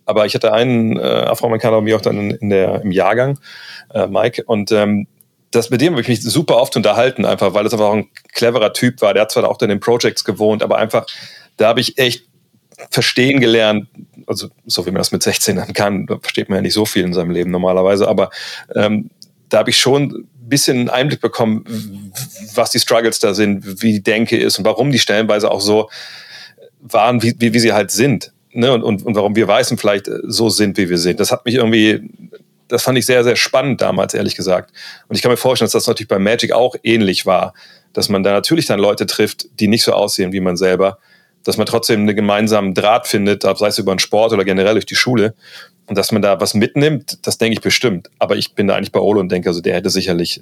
[0.06, 3.39] Aber ich hatte einen äh, Afroamerikaner bei mir auch dann in der, im Jahrgang,
[3.94, 5.08] äh, Mike, und ähm,
[5.52, 8.10] das mit dem habe ich mich super oft unterhalten, einfach weil es einfach auch ein
[8.34, 9.13] cleverer Typ war.
[9.13, 11.06] Der hat zwar auch in den Projects gewohnt, aber einfach,
[11.58, 12.26] da habe ich echt
[12.91, 13.88] verstehen gelernt,
[14.28, 16.86] also so wie man das mit 16 dann kann, da versteht man ja nicht so
[16.86, 18.32] viel in seinem Leben normalerweise, aber
[18.76, 19.10] ähm,
[19.48, 22.12] da habe ich schon ein bisschen einen Einblick bekommen,
[22.54, 25.89] was die Struggles da sind, wie die Denke ist und warum die stellenweise auch so
[26.82, 30.08] waren, wie, wie, wie sie halt sind ne, und, und, und warum wir Weißen vielleicht
[30.08, 31.20] äh, so sind, wie wir sind.
[31.20, 32.10] Das hat mich irgendwie,
[32.68, 34.72] das fand ich sehr, sehr spannend damals, ehrlich gesagt.
[35.08, 37.54] Und ich kann mir vorstellen, dass das natürlich bei Magic auch ähnlich war,
[37.94, 40.98] dass man da natürlich dann Leute trifft, die nicht so aussehen wie man selber,
[41.44, 44.86] dass man trotzdem einen gemeinsamen Draht findet, sei es über den Sport oder generell durch
[44.86, 45.36] die Schule
[45.88, 48.10] und dass man da was mitnimmt, das denke ich bestimmt.
[48.17, 50.41] Aber ich bin da eigentlich bei Olo und denke, also der hätte sicherlich,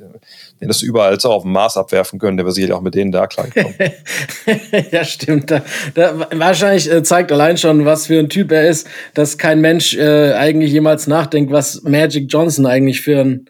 [0.62, 3.12] den das überall so auf dem Mars abwerfen können, der wäre sicherlich auch mit denen
[3.12, 3.76] da klargekommen.
[4.92, 5.52] ja, stimmt.
[5.52, 5.62] Da,
[5.96, 9.96] da, wahrscheinlich äh, zeigt allein schon, was für ein Typ er ist, dass kein Mensch
[9.96, 13.50] äh, eigentlich jemals nachdenkt, was Magic Johnson eigentlich für ein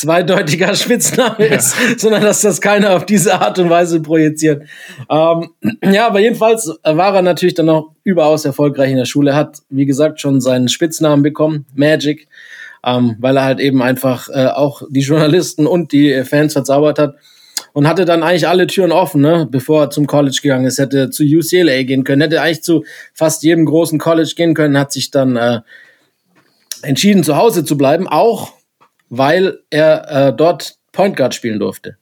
[0.00, 4.62] zweideutiger Spitzname ist, sondern dass das keiner auf diese Art und Weise projiziert.
[5.10, 5.50] Ähm,
[5.82, 9.86] ja, aber jedenfalls war er natürlich dann noch überaus erfolgreich in der Schule, hat, wie
[9.86, 12.28] gesagt, schon seinen Spitznamen bekommen, Magic,
[12.84, 17.16] ähm, weil er halt eben einfach äh, auch die Journalisten und die Fans verzaubert hat
[17.72, 20.78] und hatte dann eigentlich alle Türen offen, ne, bevor er zum College gegangen ist.
[20.78, 22.84] Hätte zu UCLA gehen können, hätte eigentlich zu
[23.14, 25.60] fast jedem großen College gehen können, hat sich dann äh,
[26.82, 28.57] entschieden, zu Hause zu bleiben, auch
[29.10, 31.96] weil er äh, dort Point Guard spielen durfte.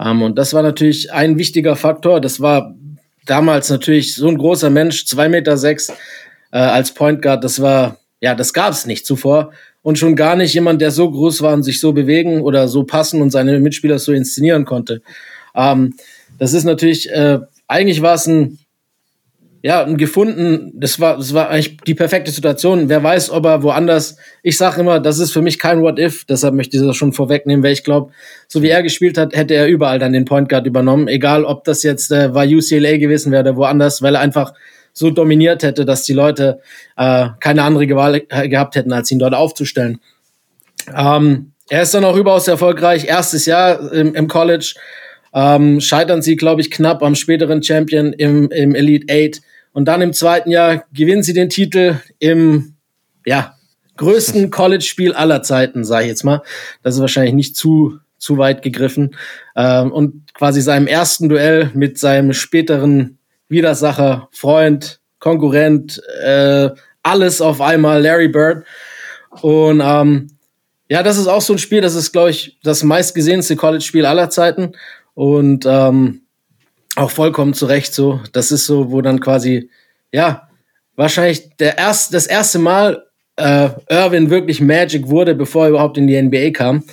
[0.00, 2.20] Ähm, und das war natürlich ein wichtiger Faktor.
[2.20, 2.74] Das war
[3.26, 5.90] damals natürlich so ein großer Mensch, zwei Meter sechs
[6.52, 7.44] äh, als Point Guard.
[7.44, 9.52] Das war, ja, das gab es nicht zuvor.
[9.82, 12.84] Und schon gar nicht jemand, der so groß war und sich so bewegen oder so
[12.84, 15.02] passen und seine Mitspieler so inszenieren konnte.
[15.54, 15.94] Ähm,
[16.38, 18.58] das ist natürlich, äh, eigentlich war es ein
[19.66, 22.90] ja, gefunden, das war, das war eigentlich die perfekte Situation.
[22.90, 26.52] Wer weiß, ob er woanders, ich sage immer, das ist für mich kein What-If, deshalb
[26.52, 28.12] möchte ich das schon vorwegnehmen, weil ich glaube,
[28.46, 31.64] so wie er gespielt hat, hätte er überall dann den Point Guard übernommen, egal ob
[31.64, 34.52] das jetzt äh, war UCLA gewesen wäre oder woanders, weil er einfach
[34.92, 36.60] so dominiert hätte, dass die Leute
[36.98, 39.98] äh, keine andere Wahl gehabt hätten, als ihn dort aufzustellen.
[40.94, 44.74] Ähm, er ist dann auch überaus erfolgreich, erstes Jahr im, im College,
[45.32, 49.40] ähm, scheitern sie, glaube ich, knapp am späteren Champion im, im Elite Eight
[49.74, 52.76] und dann im zweiten Jahr gewinnen sie den Titel im,
[53.26, 53.56] ja,
[53.96, 56.42] größten College-Spiel aller Zeiten, sage ich jetzt mal.
[56.82, 59.16] Das ist wahrscheinlich nicht zu, zu weit gegriffen.
[59.56, 66.70] Ähm, und quasi seinem ersten Duell mit seinem späteren Widersacher, Freund, Konkurrent, äh,
[67.02, 68.64] alles auf einmal, Larry Bird.
[69.42, 70.28] Und ähm,
[70.88, 74.30] ja, das ist auch so ein Spiel, das ist, glaube ich, das meistgesehenste College-Spiel aller
[74.30, 74.72] Zeiten.
[75.14, 76.23] Und ähm,
[76.96, 78.20] auch vollkommen zu Recht so.
[78.32, 79.70] Das ist so, wo dann quasi,
[80.12, 80.48] ja,
[80.96, 83.04] wahrscheinlich der erst, das erste Mal
[83.36, 86.84] äh, Irvin wirklich Magic wurde, bevor er überhaupt in die NBA kam.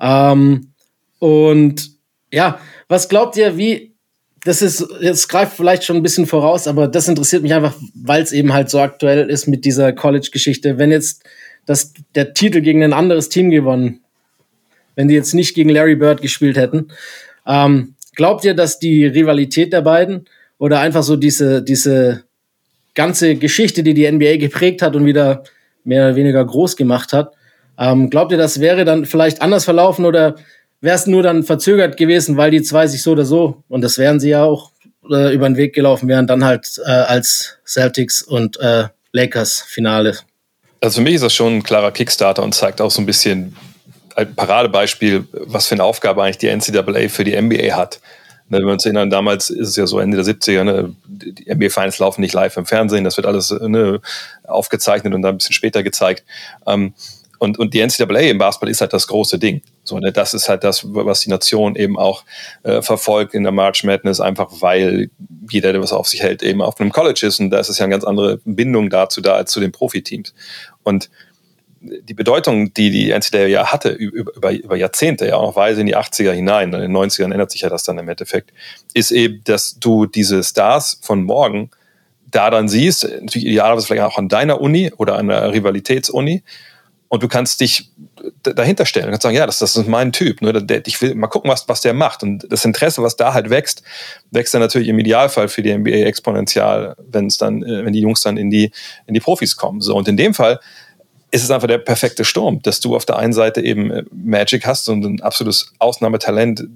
[0.00, 0.72] Ähm,
[1.18, 1.90] und
[2.32, 3.94] ja, was glaubt ihr, wie,
[4.44, 8.22] das ist, jetzt greift vielleicht schon ein bisschen voraus, aber das interessiert mich einfach, weil
[8.22, 10.78] es eben halt so aktuell ist mit dieser College-Geschichte.
[10.78, 11.24] Wenn jetzt
[11.66, 14.00] das, der Titel gegen ein anderes Team gewonnen,
[14.94, 16.88] wenn die jetzt nicht gegen Larry Bird gespielt hätten,
[17.46, 20.26] ähm, glaubt ihr, dass die Rivalität der beiden
[20.58, 22.24] oder einfach so diese, diese
[22.94, 25.44] ganze Geschichte, die die NBA geprägt hat und wieder
[25.84, 27.32] mehr oder weniger groß gemacht hat,
[27.78, 30.36] ähm, glaubt ihr, das wäre dann vielleicht anders verlaufen oder
[30.80, 33.98] wäre es nur dann verzögert gewesen, weil die zwei sich so oder so, und das
[33.98, 34.72] wären sie ja auch,
[35.10, 40.18] äh, über den Weg gelaufen wären, dann halt äh, als Celtics und äh, Lakers Finale?
[40.80, 43.56] Also für mich ist das schon ein klarer Kickstarter und zeigt auch so ein bisschen
[44.16, 48.00] ein Paradebeispiel, was für eine Aufgabe eigentlich die NCAA für die NBA hat.
[48.48, 51.52] Ne, wenn wir uns erinnern, damals ist es ja so Ende der 70er, ne, die
[51.52, 54.00] NBA Finals laufen nicht live im Fernsehen, das wird alles ne,
[54.44, 56.24] aufgezeichnet und dann ein bisschen später gezeigt.
[56.66, 56.94] Ähm,
[57.38, 59.62] und, und die NCAA im Basketball ist halt das große Ding.
[59.84, 62.24] So, ne, das ist halt das, was die Nation eben auch
[62.62, 65.10] äh, verfolgt in der March Madness, einfach weil
[65.50, 67.40] jeder, der was auf sich hält, eben auf einem College ist.
[67.40, 70.32] Und da ist es ja eine ganz andere Bindung dazu da als zu den Profiteams.
[70.82, 71.10] Und
[72.02, 75.86] die Bedeutung, die die NCAA ja hatte über, über Jahrzehnte, ja auch noch weise in
[75.86, 78.52] die 80er hinein, in den 90ern ändert sich ja das dann im Endeffekt,
[78.94, 81.70] ist eben, dass du diese Stars von morgen
[82.30, 86.42] da dann siehst, natürlich idealerweise vielleicht auch an deiner Uni oder an einer Rivalitätsuni
[87.08, 87.90] und du kannst dich
[88.42, 89.06] dahinter stellen.
[89.06, 90.42] Du kannst sagen, ja, das, das ist mein Typ.
[90.42, 90.82] Ne?
[90.86, 92.22] Ich will mal gucken, was, was der macht.
[92.22, 93.82] Und das Interesse, was da halt wächst,
[94.30, 98.00] wächst dann natürlich im Idealfall für die NBA exponentiell, wenn es dann, äh, wenn die
[98.00, 98.72] Jungs dann in die,
[99.06, 99.80] in die Profis kommen.
[99.80, 100.58] So, und in dem Fall
[101.36, 104.66] ist es einfach der perfekte Sturm, dass du auf der einen Seite eben äh, Magic
[104.66, 106.66] hast und ein absolutes Ausnahmetalent,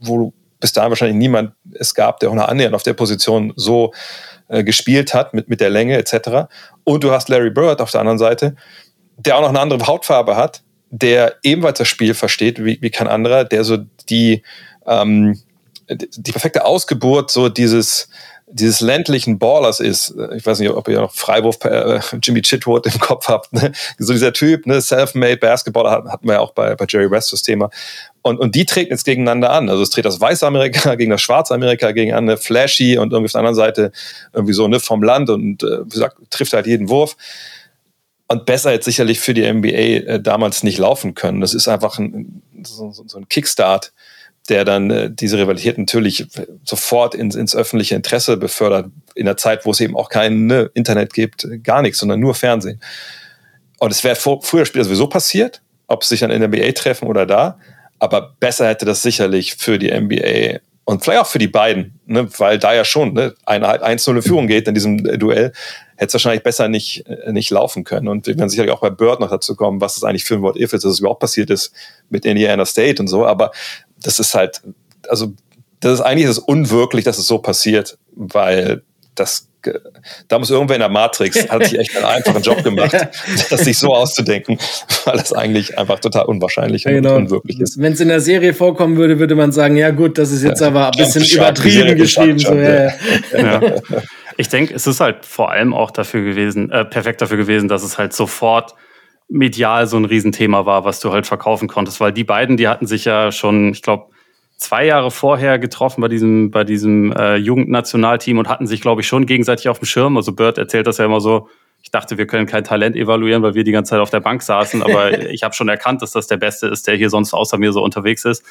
[0.00, 3.92] wo bis dahin wahrscheinlich niemand es gab, der auch noch annähernd auf der Position so
[4.48, 6.48] äh, gespielt hat mit, mit der Länge etc.
[6.82, 8.56] Und du hast Larry Bird auf der anderen Seite,
[9.18, 13.08] der auch noch eine andere Hautfarbe hat, der ebenfalls das Spiel versteht wie, wie kein
[13.08, 13.76] anderer, der so
[14.08, 14.42] die,
[14.86, 15.38] ähm,
[15.90, 18.08] die perfekte Ausgeburt so dieses
[18.48, 20.14] dieses ländlichen Ballers ist.
[20.36, 23.52] Ich weiß nicht, ob ihr noch Freiwurf äh, Jimmy Chitwood im Kopf habt.
[23.52, 23.72] Ne?
[23.98, 24.80] So dieser Typ, ne?
[24.80, 27.70] Self-made Basketballer hatten wir ja auch bei, bei Jerry West das Thema.
[28.22, 29.68] Und, und die treten jetzt gegeneinander an.
[29.68, 33.26] Also es tritt das Weiße Amerika gegen das Schwarze Amerika gegen eine Flashy und irgendwie
[33.26, 33.92] auf der anderen Seite
[34.32, 37.16] irgendwie so ne, vom Land und äh, wie gesagt, trifft halt jeden Wurf
[38.28, 41.40] und besser jetzt sicherlich für die NBA äh, damals nicht laufen können.
[41.40, 43.92] Das ist einfach ein, so, so ein Kickstart,
[44.46, 46.26] der dann äh, diese Rivalität natürlich
[46.64, 50.70] sofort ins, ins öffentliche Interesse befördert, in der Zeit, wo es eben auch kein ne,
[50.74, 52.80] Internet gibt, gar nichts, sondern nur Fernsehen.
[53.78, 57.08] Und es wäre früher später sowieso passiert, ob sie sich dann in der NBA treffen
[57.08, 57.58] oder da.
[57.98, 62.28] Aber besser hätte das sicherlich für die NBA und vielleicht auch für die beiden, ne,
[62.38, 65.52] weil da ja schon ne, eine 1-0 in Führung geht in diesem Duell,
[65.96, 68.06] hätte es wahrscheinlich besser nicht, äh, nicht laufen können.
[68.06, 70.42] Und wir werden sicherlich auch bei Bird noch dazu kommen, was das eigentlich für ein
[70.42, 71.72] What If ist, dass es überhaupt passiert ist
[72.08, 73.26] mit Indiana State und so.
[73.26, 73.50] Aber
[74.02, 74.62] das ist halt,
[75.08, 75.32] also
[75.80, 78.82] das ist eigentlich das unwirklich, dass es so passiert, weil
[79.14, 79.48] das
[80.28, 82.92] da muss irgendwer in der Matrix, hat sich echt einen einfachen Job gemacht,
[83.50, 84.58] das sich so auszudenken,
[85.04, 87.16] weil das eigentlich einfach total unwahrscheinlich ja, genau.
[87.16, 87.80] und unwirklich ist.
[87.80, 90.60] Wenn es in der Serie vorkommen würde, würde man sagen, ja gut, das ist jetzt
[90.60, 92.38] ja, aber ein bisschen übertrieben geschrieben.
[92.38, 92.92] So, ja,
[93.36, 93.60] ja.
[94.36, 97.82] Ich denke, es ist halt vor allem auch dafür gewesen, äh, perfekt dafür gewesen, dass
[97.82, 98.74] es halt sofort
[99.28, 102.86] medial so ein Riesenthema war, was du halt verkaufen konntest, weil die beiden, die hatten
[102.86, 104.06] sich ja schon, ich glaube,
[104.56, 109.06] zwei Jahre vorher getroffen bei diesem, bei diesem äh, Jugendnationalteam und hatten sich, glaube ich,
[109.06, 110.16] schon gegenseitig auf dem Schirm.
[110.16, 111.48] Also Bird erzählt das ja immer so,
[111.82, 114.42] ich dachte, wir können kein Talent evaluieren, weil wir die ganze Zeit auf der Bank
[114.42, 117.58] saßen, aber ich habe schon erkannt, dass das der Beste ist, der hier sonst außer
[117.58, 118.44] mir so unterwegs ist.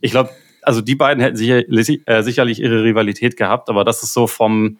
[0.00, 0.30] Ich glaube,
[0.62, 4.78] also die beiden hätten sicher, äh, sicherlich ihre Rivalität gehabt, aber das ist so vom,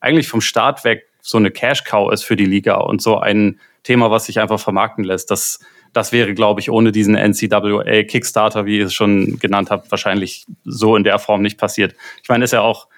[0.00, 4.10] eigentlich vom Start weg so eine Cash-Cow ist für die Liga und so ein Thema,
[4.10, 5.30] was sich einfach vermarkten lässt.
[5.30, 5.60] Das,
[5.92, 10.46] das wäre, glaube ich, ohne diesen NCAA Kickstarter, wie ihr es schon genannt habt, wahrscheinlich
[10.64, 11.94] so in der Form nicht passiert.
[12.22, 12.88] Ich meine, ist ja auch,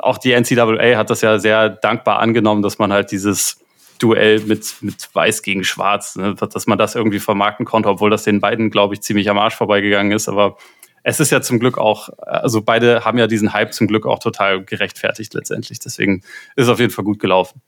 [0.00, 3.60] auch die NCAA hat das ja sehr dankbar angenommen, dass man halt dieses
[3.98, 8.24] Duell mit, mit Weiß gegen Schwarz, ne, dass man das irgendwie vermarkten konnte, obwohl das
[8.24, 10.28] den beiden, glaube ich, ziemlich am Arsch vorbeigegangen ist.
[10.28, 10.56] Aber
[11.02, 14.18] es ist ja zum Glück auch, also beide haben ja diesen Hype zum Glück auch
[14.18, 15.78] total gerechtfertigt letztendlich.
[15.80, 16.22] Deswegen
[16.56, 17.60] ist es auf jeden Fall gut gelaufen.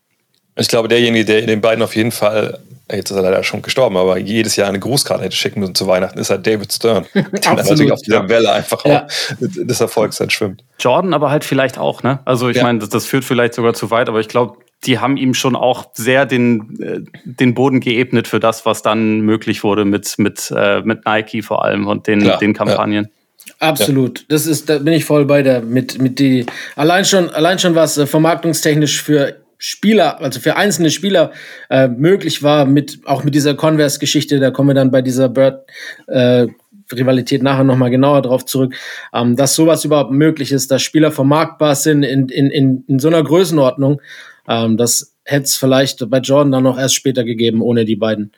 [0.56, 2.58] Ich glaube, derjenige, der den beiden auf jeden Fall,
[2.90, 5.86] jetzt ist er leider schon gestorben, aber jedes Jahr eine Grußkarte hätte schicken müssen zu
[5.86, 7.06] Weihnachten, ist halt David Stern.
[7.14, 9.06] der natürlich auf dieser Welle einfach ja.
[9.40, 10.62] des Erfolgs dann schwimmt.
[10.78, 12.20] Jordan aber halt vielleicht auch, ne?
[12.26, 12.64] Also ich ja.
[12.64, 15.56] meine, das, das, führt vielleicht sogar zu weit, aber ich glaube, die haben ihm schon
[15.56, 20.52] auch sehr den, äh, den Boden geebnet für das, was dann möglich wurde mit, mit,
[20.54, 23.04] äh, mit Nike vor allem und den, Klar, den Kampagnen.
[23.04, 23.10] Ja.
[23.58, 24.20] Absolut.
[24.20, 24.24] Ja.
[24.30, 27.74] Das ist, da bin ich voll bei der, mit, mit die, allein schon, allein schon
[27.74, 31.30] was äh, vermarktungstechnisch für Spieler, also für einzelne Spieler
[31.70, 35.60] äh, möglich war, mit auch mit dieser Converse-Geschichte, da kommen wir dann bei dieser Bird
[36.08, 36.48] äh,
[36.92, 38.74] Rivalität nachher nochmal genauer drauf zurück,
[39.14, 43.06] ähm, dass sowas überhaupt möglich ist, dass Spieler vermarktbar sind in, in, in, in so
[43.06, 44.02] einer Größenordnung.
[44.48, 48.32] Ähm, das hätte es vielleicht bei Jordan dann noch erst später gegeben, ohne die beiden.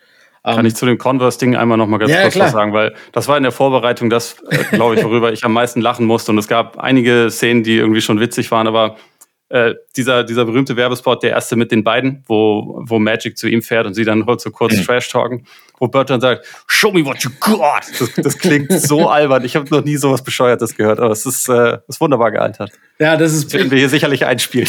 [0.44, 2.46] Kann ähm, ich zu dem Converse-Ding einmal noch mal ganz ja, kurz klar.
[2.48, 5.54] was sagen, weil das war in der Vorbereitung das, äh, glaube ich, worüber ich am
[5.54, 6.32] meisten lachen musste.
[6.32, 8.96] Und es gab einige Szenen, die irgendwie schon witzig waren, aber
[9.50, 13.62] äh, dieser, dieser berühmte Werbespot, der erste mit den beiden, wo, wo Magic zu ihm
[13.62, 14.82] fährt und sie dann so kurz mhm.
[14.82, 15.46] Trash talken,
[15.78, 17.82] wo Bert dann sagt, show me what you got.
[17.98, 19.44] Das, das klingt so albern.
[19.44, 22.72] Ich habe noch nie sowas Bescheuertes gehört, aber es ist, äh, ist wunderbar gealtert.
[22.98, 23.46] Ja, das ist.
[23.46, 24.68] Das werden wir hier sicherlich einspielen.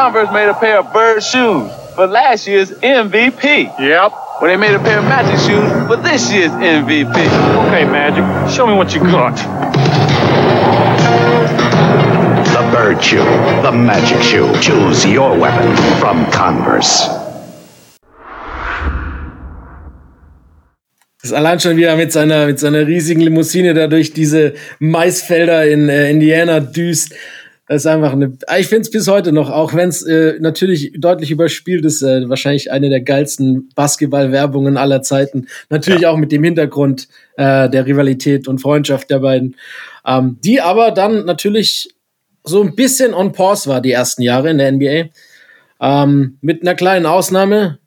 [0.00, 3.78] Converse made a pair of bird shoes for last year's MVP.
[3.78, 4.12] Yep.
[4.40, 7.16] Well, they made a pair of Magic shoes for this year's MVP.
[7.66, 9.36] Okay, Magic, show me what you got.
[12.46, 13.18] The bird shoe,
[13.60, 14.50] the magic shoe.
[14.62, 17.06] Choose your weapon from Converse.
[21.22, 25.90] Das allein schon wieder mit seiner, mit seiner riesigen Limousine da durch diese Maisfelder in
[25.90, 27.14] äh, Indiana düst.
[27.70, 28.36] Das ist einfach eine.
[28.58, 32.28] Ich finde es bis heute noch, auch wenn es äh, natürlich deutlich überspielt ist, äh,
[32.28, 35.46] wahrscheinlich eine der geilsten Basketball-Werbungen aller Zeiten.
[35.68, 36.10] Natürlich ja.
[36.10, 37.06] auch mit dem Hintergrund
[37.36, 39.54] äh, der Rivalität und Freundschaft der beiden.
[40.04, 41.94] Ähm, die aber dann natürlich
[42.42, 45.10] so ein bisschen on pause war die ersten Jahre in der NBA.
[45.80, 47.78] Ähm, mit einer kleinen Ausnahme.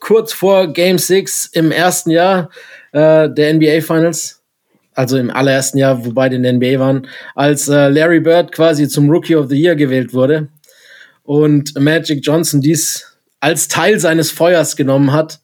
[0.00, 2.50] Kurz vor Game 6 im ersten Jahr
[2.90, 4.39] äh, der NBA Finals
[4.94, 8.88] also im allerersten Jahr, wo beide in der NBA waren, als äh, Larry Bird quasi
[8.88, 10.48] zum Rookie of the Year gewählt wurde
[11.22, 13.06] und Magic Johnson dies
[13.40, 15.40] als Teil seines Feuers genommen hat,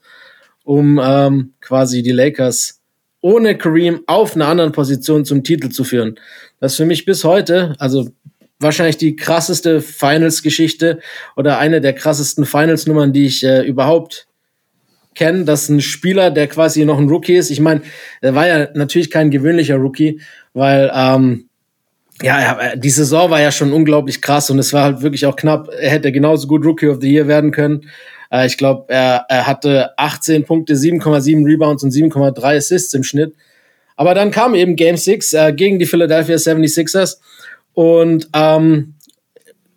[0.65, 2.81] um ähm, quasi die Lakers
[3.21, 6.19] ohne Kareem auf einer anderen Position zum Titel zu führen.
[6.61, 8.09] Das ist für mich bis heute, also
[8.59, 11.01] wahrscheinlich die krasseste Finals-Geschichte
[11.37, 14.29] oder eine der krassesten Finals-Nummern, die ich äh, überhaupt
[15.17, 17.83] kennen, dass ein Spieler, der quasi noch ein Rookie ist, ich meine,
[18.21, 20.21] er war ja natürlich kein gewöhnlicher Rookie,
[20.55, 21.49] weil ähm,
[22.23, 25.69] ja, die Saison war ja schon unglaublich krass und es war halt wirklich auch knapp.
[25.79, 27.91] Er hätte genauso gut Rookie of the Year werden können.
[28.31, 33.35] Äh, ich glaube, er, er hatte 18 Punkte, 7,7 Rebounds und 7,3 Assists im Schnitt.
[33.97, 37.19] Aber dann kam eben Game 6 äh, gegen die Philadelphia 76ers
[37.75, 38.95] und ähm,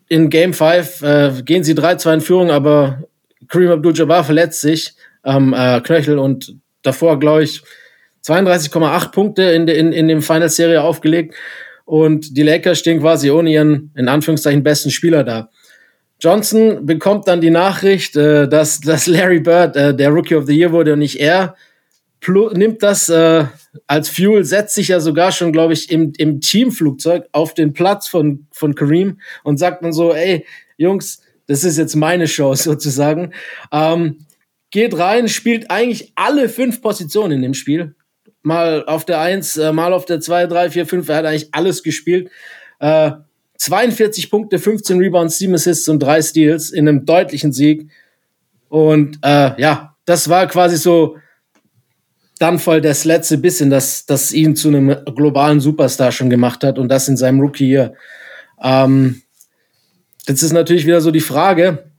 [0.07, 3.03] in Game 5 äh, gehen sie 3-2 in Führung, aber
[3.47, 4.93] Kareem Abdul-Jabbar verletzt sich
[5.29, 7.61] am äh, Knöchel und davor, glaube ich,
[8.25, 11.35] 32,8 Punkte in, de, in, in dem Final-Serie aufgelegt.
[11.85, 15.49] Und die Lakers stehen quasi ohne ihren, in Anführungszeichen, besten Spieler da.
[16.19, 20.57] Johnson bekommt dann die Nachricht, äh, dass, dass Larry Bird äh, der Rookie of the
[20.57, 21.55] Year wurde und nicht er.
[22.19, 23.45] Plu nimmt das äh,
[23.87, 28.07] als Fuel, setzt sich ja sogar schon, glaube ich, im, im Teamflugzeug auf den Platz
[28.09, 30.45] von, von Kareem und sagt dann so, ey,
[30.77, 33.31] Jungs, das ist jetzt meine Show sozusagen.
[33.71, 34.17] Ähm,
[34.71, 37.95] geht rein, spielt eigentlich alle fünf Positionen in dem Spiel.
[38.41, 41.09] Mal auf der Eins, äh, mal auf der zwei, drei, vier, fünf.
[41.09, 42.29] Er hat eigentlich alles gespielt.
[42.79, 43.11] Äh,
[43.57, 47.89] 42 Punkte, 15 Rebounds, 7 Assists und 3 Steals in einem deutlichen Sieg.
[48.69, 51.17] Und äh, ja, das war quasi so
[52.39, 56.79] dann voll das letzte bisschen, das, das ihn zu einem globalen Superstar schon gemacht hat
[56.79, 57.93] und das in seinem Rookie hier.
[58.63, 59.21] Ähm,
[60.25, 61.91] jetzt ist natürlich wieder so die Frage,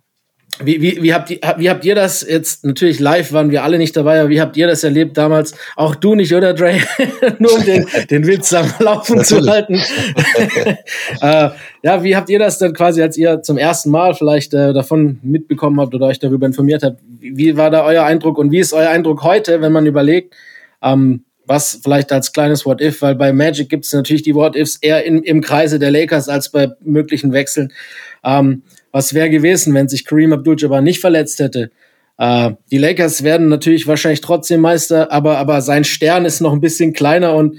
[0.62, 3.78] wie, wie, wie, habt ihr, wie habt ihr das jetzt, natürlich live waren wir alle
[3.78, 5.54] nicht dabei, aber wie habt ihr das erlebt damals?
[5.76, 6.78] Auch du nicht, oder Dre?
[7.38, 9.74] Nur um den, den Witz am Laufen zu halten.
[11.22, 11.50] äh,
[11.82, 15.18] ja, wie habt ihr das dann quasi, als ihr zum ersten Mal vielleicht äh, davon
[15.22, 16.98] mitbekommen habt oder euch darüber informiert habt?
[17.18, 20.34] Wie, wie, war da euer Eindruck und wie ist euer Eindruck heute, wenn man überlegt,
[20.82, 25.04] ähm, was vielleicht als kleines What-If, weil bei Magic gibt es natürlich die What-Ifs eher
[25.04, 27.72] in, im Kreise der Lakers als bei möglichen Wechseln.
[28.22, 31.70] Ähm, was wäre gewesen, wenn sich Kareem Abdul-Jabbar nicht verletzt hätte?
[32.18, 36.60] Äh, die Lakers werden natürlich wahrscheinlich trotzdem Meister, aber, aber sein Stern ist noch ein
[36.60, 37.58] bisschen kleiner und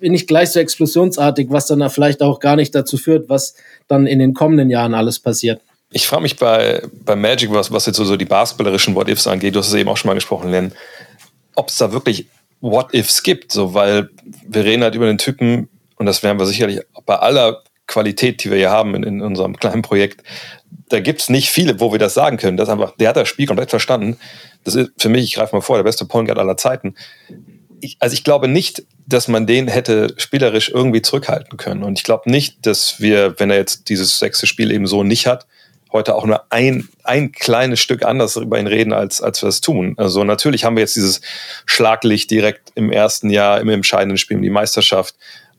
[0.00, 3.54] nicht gleich so explosionsartig, was dann vielleicht auch gar nicht dazu führt, was
[3.88, 5.60] dann in den kommenden Jahren alles passiert.
[5.92, 9.54] Ich frage mich bei, bei Magic, was, was jetzt so, so die basketballerischen What-Ifs angeht,
[9.54, 10.72] du hast es eben auch schon mal gesprochen, Len,
[11.54, 12.26] ob es da wirklich
[12.60, 14.08] What-Ifs gibt, so, weil
[14.46, 18.50] wir reden halt über den Typen, und das werden wir sicherlich bei aller Qualität, die
[18.50, 20.22] wir hier haben in, in unserem kleinen Projekt,
[20.88, 22.56] da gibt es nicht viele, wo wir das sagen können.
[22.56, 24.16] Das einfach, der hat das Spiel komplett verstanden.
[24.64, 26.94] Das ist für mich, ich greife mal vor, der beste Point Guard aller Zeiten.
[27.80, 31.82] Ich, also ich glaube nicht, dass man den hätte spielerisch irgendwie zurückhalten können.
[31.82, 35.26] Und ich glaube nicht, dass wir, wenn er jetzt dieses sechste Spiel eben so nicht
[35.26, 35.46] hat,
[35.92, 39.60] heute auch nur ein, ein kleines Stück anders über ihn reden, als, als wir es
[39.60, 39.94] tun.
[39.96, 41.20] Also natürlich haben wir jetzt dieses
[41.66, 45.14] Schlaglicht direkt im ersten Jahr, im entscheidenden Spiel um die Meisterschaft.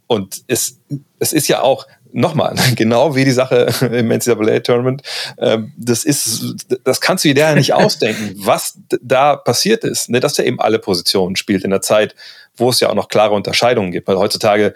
[0.08, 0.78] Und es,
[1.20, 5.02] es ist ja auch, nochmal, genau wie die Sache im NCAA-Tournament,
[5.38, 10.20] ähm, das ist, das kannst du dir ja nicht ausdenken, was da passiert ist, ne,
[10.20, 12.16] dass er eben alle Positionen spielt in der Zeit,
[12.58, 14.08] wo es ja auch noch klare Unterscheidungen gibt.
[14.08, 14.74] Weil heutzutage,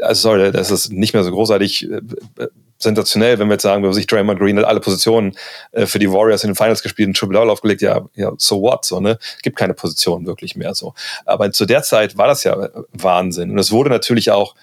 [0.00, 1.96] also sorry, das ist nicht mehr so großartig äh,
[2.42, 5.36] äh, sensationell, wenn wir jetzt sagen, wenn sich Draymond Green hat alle Positionen
[5.72, 8.60] äh, für die Warriors in den Finals gespielt und Triple Double aufgelegt, ja, ja, so
[8.60, 9.18] what, so, ne?
[9.42, 10.94] Gibt keine Positionen wirklich mehr so.
[11.24, 13.50] Aber zu der Zeit war das ja Wahnsinn.
[13.50, 14.54] Und es wurde natürlich auch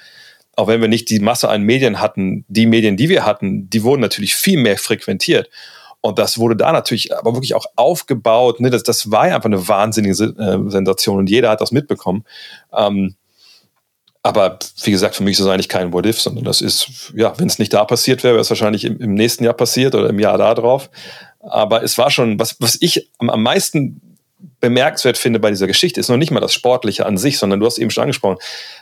[0.56, 3.84] auch wenn wir nicht die Masse an Medien hatten, die Medien, die wir hatten, die
[3.84, 5.50] wurden natürlich viel mehr frequentiert.
[6.02, 8.60] Und das wurde da natürlich aber wirklich auch aufgebaut.
[8.60, 8.70] Ne?
[8.70, 12.26] Das, das war ja einfach eine wahnsinnige äh, Sensation und jeder hat das mitbekommen.
[12.74, 13.16] Ähm,
[14.24, 17.34] aber wie gesagt, für mich ist es eigentlich kein What If, sondern das ist, ja,
[17.40, 20.10] wenn es nicht da passiert wäre, wäre es wahrscheinlich im, im, nächsten Jahr passiert oder
[20.10, 20.90] im Jahr da drauf.
[21.40, 24.11] Aber es war schon, was, was ich am, am meisten
[24.62, 27.66] bemerkenswert finde bei dieser Geschichte, ist noch nicht mal das Sportliche an sich, sondern du
[27.66, 28.38] hast eben schon angesprochen,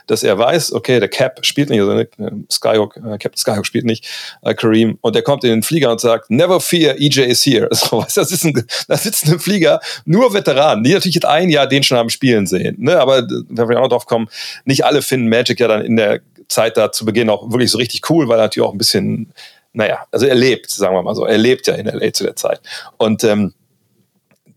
[0.06, 2.08] dass er weiß, okay, der Cap spielt nicht, also ne,
[2.50, 4.06] Skyhawk, äh, Captain Skyhawk spielt nicht,
[4.42, 7.68] äh, Kareem, und der kommt in den Flieger und sagt, never fear, EJ is here.
[7.80, 11.48] So, weißt, das ist ein, da sitzen im Flieger nur Veteranen, die natürlich jetzt ein
[11.48, 13.00] Jahr den schon haben spielen sehen, ne?
[13.00, 14.28] aber wenn wir auch noch drauf kommen,
[14.66, 17.78] nicht alle finden Magic ja dann in der Zeit da zu Beginn auch wirklich so
[17.78, 19.32] richtig cool, weil er natürlich auch ein bisschen,
[19.72, 22.36] naja, also er lebt, sagen wir mal so, er lebt ja in LA zu der
[22.36, 22.60] Zeit.
[22.98, 23.54] Und ähm,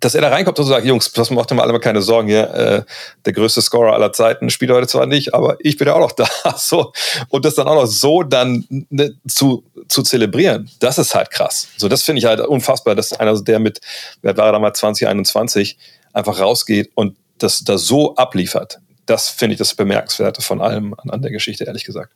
[0.03, 2.53] dass er da reinkommt und sagt, Jungs, das macht mal alle mal keine Sorgen hier,
[2.53, 2.83] äh,
[3.25, 6.11] der größte Scorer aller Zeiten spielt heute zwar nicht, aber ich bin ja auch noch
[6.11, 6.27] da.
[6.57, 6.91] so
[7.29, 11.69] und das dann auch noch so dann ne, zu zu zelebrieren, das ist halt krass.
[11.77, 13.79] So das finde ich halt unfassbar, dass einer der mit,
[14.21, 15.77] wer war damals 2021,
[16.11, 18.79] einfach rausgeht und das da so abliefert.
[19.05, 22.13] Das finde ich das bemerkenswerte von allem an, an der Geschichte ehrlich gesagt.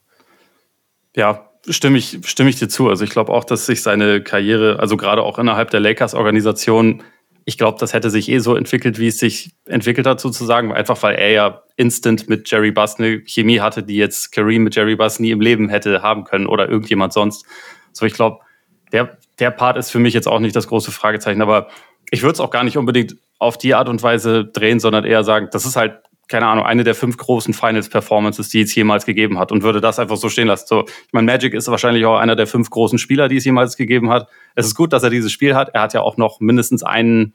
[1.16, 2.90] Ja, stimme ich, stimme ich dir zu.
[2.90, 7.04] Also ich glaube auch, dass sich seine Karriere, also gerade auch innerhalb der Lakers-Organisation,
[7.48, 10.74] ich glaube, das hätte sich eh so entwickelt, wie es sich entwickelt hat, sozusagen.
[10.74, 14.76] Einfach weil er ja instant mit Jerry Buss eine Chemie hatte, die jetzt Kareem mit
[14.76, 17.46] Jerry Buss nie im Leben hätte haben können oder irgendjemand sonst.
[17.94, 18.40] So, ich glaube,
[18.92, 21.70] der, der Part ist für mich jetzt auch nicht das große Fragezeichen, aber
[22.12, 25.24] ich würde es auch gar nicht unbedingt auf die Art und Weise drehen, sondern eher
[25.24, 29.40] sagen, das ist halt keine Ahnung, eine der fünf großen Finals-Performances, die es jemals gegeben
[29.40, 30.66] hat und würde das einfach so stehen lassen.
[30.68, 33.78] So, ich meine, Magic ist wahrscheinlich auch einer der fünf großen Spieler, die es jemals
[33.78, 34.28] gegeben hat.
[34.56, 35.70] Es ist gut, dass er dieses Spiel hat.
[35.74, 37.34] Er hat ja auch noch mindestens einen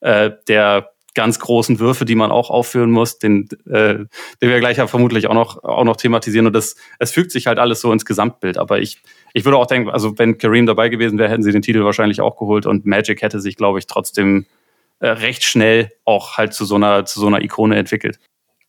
[0.00, 4.08] äh, der ganz großen Würfe, die man auch aufführen muss, den, äh, den
[4.40, 6.46] wir gleich ja vermutlich auch noch, auch noch thematisieren.
[6.46, 8.58] Und das, es fügt sich halt alles so ins Gesamtbild.
[8.58, 9.00] Aber ich,
[9.32, 12.20] ich würde auch denken, also wenn Kareem dabei gewesen wäre, hätten sie den Titel wahrscheinlich
[12.20, 14.46] auch geholt und Magic hätte sich, glaube ich, trotzdem
[15.00, 18.18] äh, recht schnell auch halt zu so einer, zu so einer Ikone entwickelt.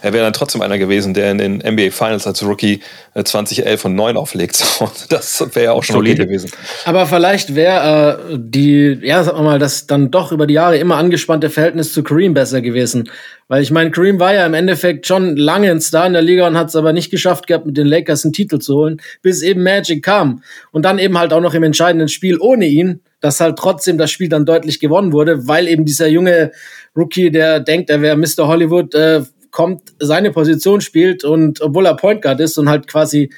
[0.01, 2.81] Er wäre dann trotzdem einer gewesen, der in den NBA Finals als Rookie
[3.15, 4.61] 2011 und 9 auflegt.
[5.09, 6.51] das wäre ja auch schon okay gewesen.
[6.83, 10.77] Aber vielleicht wäre äh, die, ja, sagen wir mal, das dann doch über die Jahre
[10.77, 13.09] immer angespannte Verhältnis zu Kareem besser gewesen.
[13.47, 16.45] Weil ich meine, Kareem war ja im Endeffekt schon lange ein Star in der Liga
[16.45, 19.41] und hat es aber nicht geschafft gehabt, mit den Lakers einen Titel zu holen, bis
[19.43, 20.43] eben Magic kam.
[20.71, 24.12] Und dann eben halt auch noch im entscheidenden Spiel ohne ihn, dass halt trotzdem das
[24.12, 26.51] Spiel dann deutlich gewonnen wurde, weil eben dieser junge
[26.95, 28.47] Rookie, der denkt, er wäre Mr.
[28.47, 33.30] Hollywood, äh, kommt, seine Position spielt und obwohl er Point Guard ist und halt quasi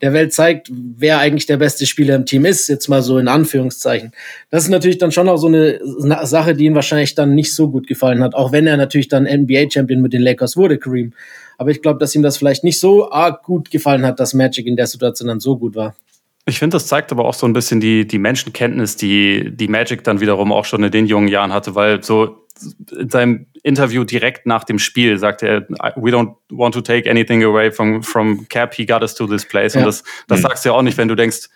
[0.00, 3.28] der Welt zeigt, wer eigentlich der beste Spieler im Team ist, jetzt mal so in
[3.28, 4.12] Anführungszeichen.
[4.50, 5.80] Das ist natürlich dann schon auch so eine
[6.24, 9.24] Sache, die ihm wahrscheinlich dann nicht so gut gefallen hat, auch wenn er natürlich dann
[9.24, 11.12] NBA-Champion mit den Lakers wurde, Kareem.
[11.58, 14.66] Aber ich glaube, dass ihm das vielleicht nicht so arg gut gefallen hat, dass Magic
[14.66, 15.96] in der Situation dann so gut war.
[16.48, 20.02] Ich finde, das zeigt aber auch so ein bisschen die, die Menschenkenntnis, die, die Magic
[20.02, 22.46] dann wiederum auch schon in den jungen Jahren hatte, weil so
[22.90, 25.60] in seinem Interview direkt nach dem Spiel sagte er,
[25.96, 29.46] we don't want to take anything away from, from Cap, he got us to this
[29.46, 29.74] place.
[29.74, 29.80] Ja.
[29.80, 30.42] Und das, das mhm.
[30.42, 31.50] sagst du ja auch nicht, wenn du denkst,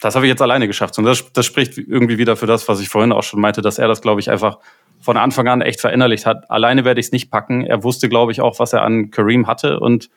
[0.00, 0.98] das habe ich jetzt alleine geschafft.
[0.98, 3.78] Und das, das spricht irgendwie wieder für das, was ich vorhin auch schon meinte, dass
[3.78, 4.58] er das, glaube ich, einfach
[5.00, 6.50] von Anfang an echt verinnerlicht hat.
[6.50, 7.64] Alleine werde ich es nicht packen.
[7.64, 10.10] Er wusste, glaube ich, auch, was er an Kareem hatte und,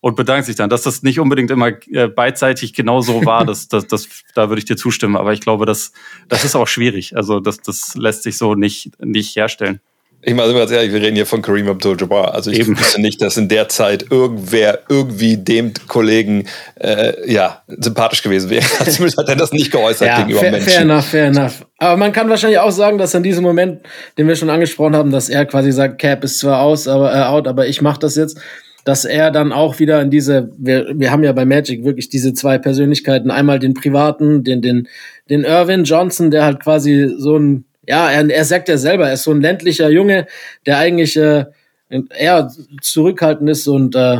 [0.00, 0.70] und bedankt sich dann.
[0.70, 4.60] Dass das nicht unbedingt immer äh, beidseitig genau so war, das, das, das, da würde
[4.60, 5.16] ich dir zustimmen.
[5.16, 5.92] Aber ich glaube, das,
[6.28, 7.16] das ist auch schwierig.
[7.16, 9.80] Also das, das lässt sich so nicht, nicht herstellen.
[10.20, 12.34] Ich meine, ganz ehrlich, wir reden hier von Kareem Abdul-Jabbar.
[12.34, 12.76] Also ich Eben.
[12.76, 18.64] wüsste nicht, dass in der Zeit irgendwer irgendwie dem Kollegen äh, ja, sympathisch gewesen wäre.
[18.84, 20.70] Zumindest hat er das nicht geäußert ja, gegenüber fair, Menschen.
[20.70, 21.66] Fair enough, fair enough.
[21.78, 23.82] Aber man kann wahrscheinlich auch sagen, dass in diesem Moment,
[24.18, 27.22] den wir schon angesprochen haben, dass er quasi sagt, Cap ist zwar aus, aber äh,
[27.22, 28.40] out, aber ich mache das jetzt
[28.84, 32.32] dass er dann auch wieder in diese, wir, wir haben ja bei Magic wirklich diese
[32.32, 34.88] zwei Persönlichkeiten, einmal den privaten, den, den,
[35.28, 39.14] den Irvin Johnson, der halt quasi so ein ja, er, er sagt ja selber, er
[39.14, 40.26] ist so ein ländlicher Junge,
[40.66, 41.46] der eigentlich äh,
[41.88, 42.52] eher
[42.82, 44.18] zurückhaltend ist und äh,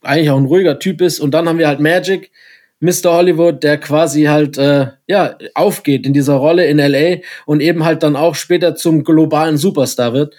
[0.00, 1.20] eigentlich auch ein ruhiger Typ ist.
[1.20, 2.30] Und dann haben wir halt Magic,
[2.80, 3.12] Mr.
[3.12, 8.02] Hollywood, der quasi halt äh, ja aufgeht in dieser Rolle in LA und eben halt
[8.02, 10.34] dann auch später zum globalen Superstar wird.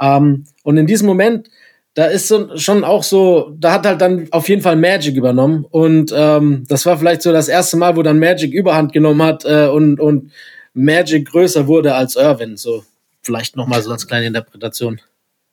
[0.00, 1.50] Ähm, und in diesem Moment,
[1.94, 5.64] da ist so, schon auch so, da hat halt dann auf jeden Fall Magic übernommen
[5.70, 9.44] und ähm, das war vielleicht so das erste Mal, wo dann Magic Überhand genommen hat
[9.44, 10.32] äh, und und
[10.74, 12.56] Magic größer wurde als Irvin.
[12.56, 12.84] So
[13.22, 15.00] vielleicht nochmal so als kleine Interpretation.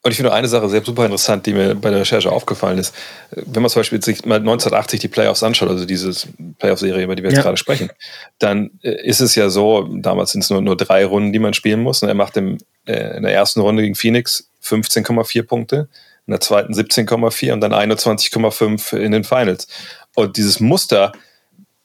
[0.03, 2.95] Und ich finde eine Sache sehr super interessant, die mir bei der Recherche aufgefallen ist.
[3.29, 6.11] Wenn man zum Beispiel sich mal 1980 die Playoffs anschaut, also diese
[6.57, 7.43] Playoff-Serie, über die wir jetzt ja.
[7.43, 7.91] gerade sprechen,
[8.39, 11.53] dann äh, ist es ja so, damals sind es nur, nur drei Runden, die man
[11.53, 12.01] spielen muss.
[12.01, 15.87] Und er macht im, äh, in der ersten Runde gegen Phoenix 15,4 Punkte,
[16.31, 19.67] in der zweiten 17,4 und dann 21,5 in den Finals.
[20.15, 21.11] Und dieses Muster,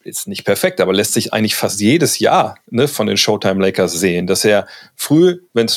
[0.07, 3.91] ist nicht perfekt, aber lässt sich eigentlich fast jedes Jahr ne, von den Showtime Lakers
[3.91, 5.67] sehen, dass er früh, wenn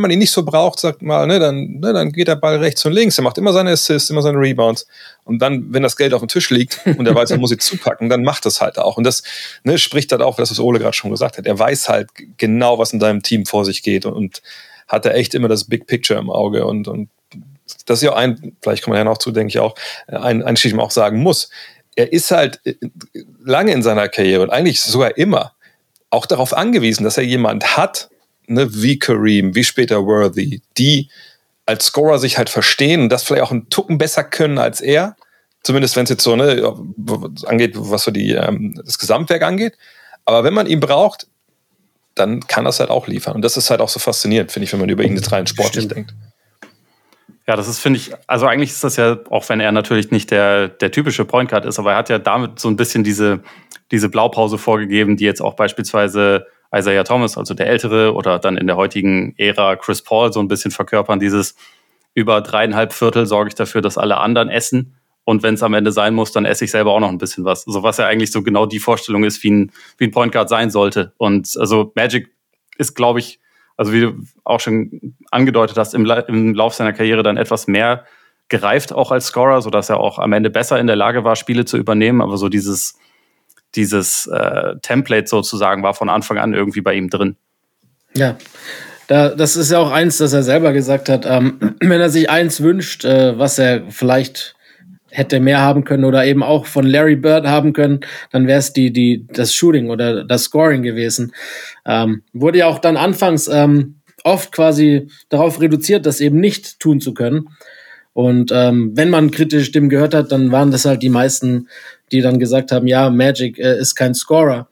[0.00, 2.84] man ihn nicht so braucht, sagt mal, ne, dann, ne, dann geht der Ball rechts
[2.86, 4.86] und links, er macht immer seine Assists, immer seine Rebounds
[5.24, 7.58] und dann, wenn das Geld auf dem Tisch liegt und er weiß, er muss sie
[7.58, 9.22] zupacken, dann macht das halt auch und das
[9.64, 12.08] ne, spricht halt auch, das was Ole gerade schon gesagt hat, er weiß halt
[12.38, 14.42] genau, was in deinem Team vor sich geht und, und
[14.88, 17.08] hat da echt immer das Big Picture im Auge und, und
[17.86, 19.74] das ist ja auch ein, vielleicht kommen wir ja noch zu, denke ich auch,
[20.06, 21.50] ein, ein Schicht, man auch sagen muss
[21.96, 22.74] er ist halt äh,
[23.44, 25.52] lange in seiner Karriere und eigentlich sogar immer
[26.10, 28.08] auch darauf angewiesen, dass er jemand hat,
[28.46, 31.10] ne, wie Kareem, wie später Worthy, die
[31.66, 35.16] als Scorer sich halt verstehen und das vielleicht auch einen Tucken besser können als er.
[35.62, 36.74] Zumindest wenn es jetzt so ne,
[37.46, 39.76] angeht, was so die, ähm, das Gesamtwerk angeht.
[40.26, 41.26] Aber wenn man ihn braucht,
[42.14, 43.36] dann kann das halt auch liefern.
[43.36, 45.46] Und das ist halt auch so faszinierend, finde ich, wenn man über ihn jetzt rein
[45.46, 45.96] sportlich Stimmt.
[45.96, 46.14] denkt.
[47.46, 50.30] Ja, das ist, finde ich, also eigentlich ist das ja, auch wenn er natürlich nicht
[50.30, 53.40] der, der typische Point Guard ist, aber er hat ja damit so ein bisschen diese,
[53.90, 58.66] diese Blaupause vorgegeben, die jetzt auch beispielsweise Isaiah Thomas, also der Ältere, oder dann in
[58.66, 61.54] der heutigen Ära Chris Paul so ein bisschen verkörpern, dieses
[62.14, 64.94] über dreieinhalb Viertel sorge ich dafür, dass alle anderen essen.
[65.24, 67.44] Und wenn es am Ende sein muss, dann esse ich selber auch noch ein bisschen
[67.44, 67.64] was.
[67.64, 70.32] So also was ja eigentlich so genau die Vorstellung ist, wie ein, wie ein Point
[70.32, 71.12] Guard sein sollte.
[71.16, 72.30] Und also Magic
[72.76, 73.40] ist, glaube ich,
[73.76, 74.14] also wie du
[74.44, 78.04] auch schon angedeutet hast, im, im Lauf seiner Karriere dann etwas mehr
[78.48, 81.64] gereift auch als Scorer, sodass er auch am Ende besser in der Lage war, Spiele
[81.64, 82.20] zu übernehmen.
[82.20, 82.98] Aber so dieses,
[83.74, 87.36] dieses äh, Template sozusagen war von Anfang an irgendwie bei ihm drin.
[88.14, 88.36] Ja,
[89.06, 91.26] da, das ist ja auch eins, das er selber gesagt hat.
[91.26, 94.53] Ähm, wenn er sich eins wünscht, äh, was er vielleicht
[95.14, 98.00] hätte mehr haben können oder eben auch von Larry Bird haben können,
[98.32, 101.32] dann wäre es die, die, das Shooting oder das Scoring gewesen.
[101.86, 107.00] Ähm, wurde ja auch dann anfangs ähm, oft quasi darauf reduziert, das eben nicht tun
[107.00, 107.48] zu können.
[108.12, 111.68] Und ähm, wenn man kritische Stimmen gehört hat, dann waren das halt die meisten,
[112.10, 114.68] die dann gesagt haben, ja, Magic äh, ist kein Scorer.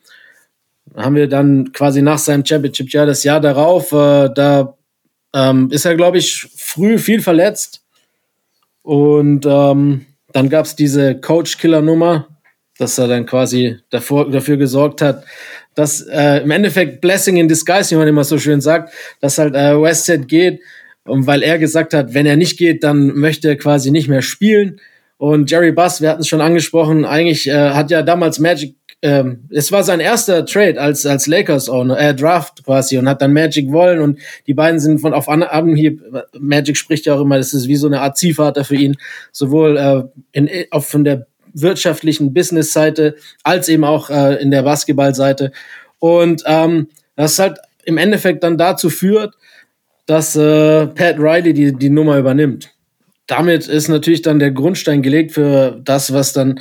[0.97, 4.77] Haben wir dann quasi nach seinem Championship-Jahr das Jahr darauf, äh, da
[5.35, 7.83] ähm, ist er, glaube ich, früh viel verletzt.
[8.83, 12.29] Und ähm, dann gab es diese Coach-Killer-Nummer,
[12.79, 15.25] dass er dann quasi davor, dafür gesorgt hat,
[15.75, 19.55] dass äh, im Endeffekt Blessing in Disguise, wie man immer so schön sagt, dass halt
[19.55, 20.61] äh, Westhead geht,
[21.05, 24.23] und weil er gesagt hat, wenn er nicht geht, dann möchte er quasi nicht mehr
[24.23, 24.81] spielen.
[25.17, 29.49] Und Jerry Buss, wir hatten es schon angesprochen, eigentlich äh, hat ja damals Magic ähm,
[29.51, 33.33] es war sein erster Trade als, als Lakers Owner, äh, Draft quasi und hat dann
[33.33, 36.03] Magic wollen und die beiden sind von auf Anhieb,
[36.39, 38.97] Magic spricht ja auch immer, das ist wie so eine Art Ziehvater für ihn,
[39.33, 45.51] sowohl äh, in, auf von der wirtschaftlichen Business-Seite als eben auch äh, in der Basketball-Seite
[45.99, 49.35] und ähm, das halt im Endeffekt dann dazu führt,
[50.07, 52.71] dass äh, Pat Riley die, die Nummer übernimmt.
[53.27, 56.61] Damit ist natürlich dann der Grundstein gelegt für das, was dann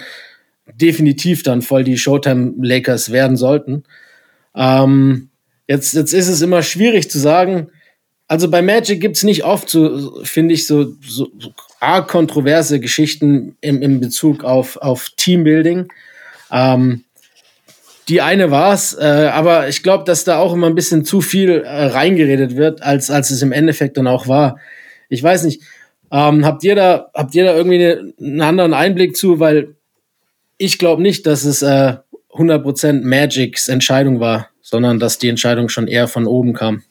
[0.76, 3.84] definitiv dann voll die Showtime Lakers werden sollten.
[4.56, 5.30] Ähm,
[5.68, 7.70] jetzt, jetzt ist es immer schwierig zu sagen.
[8.28, 12.80] Also bei Magic gibt es nicht oft so, finde ich, so, so, so arg kontroverse
[12.80, 15.92] Geschichten im, im Bezug auf, auf Teambuilding.
[16.52, 17.04] Ähm,
[18.08, 21.62] die eine war's, äh, aber ich glaube, dass da auch immer ein bisschen zu viel
[21.64, 24.60] äh, reingeredet wird, als, als es im Endeffekt dann auch war.
[25.10, 25.62] Ich weiß nicht,
[26.12, 29.76] ähm, habt ihr da, habt ihr da irgendwie einen anderen Einblick zu, weil
[30.62, 31.98] ich glaube nicht, dass es äh,
[32.34, 36.84] 100% Magics Entscheidung war, sondern dass die Entscheidung schon eher von oben kam.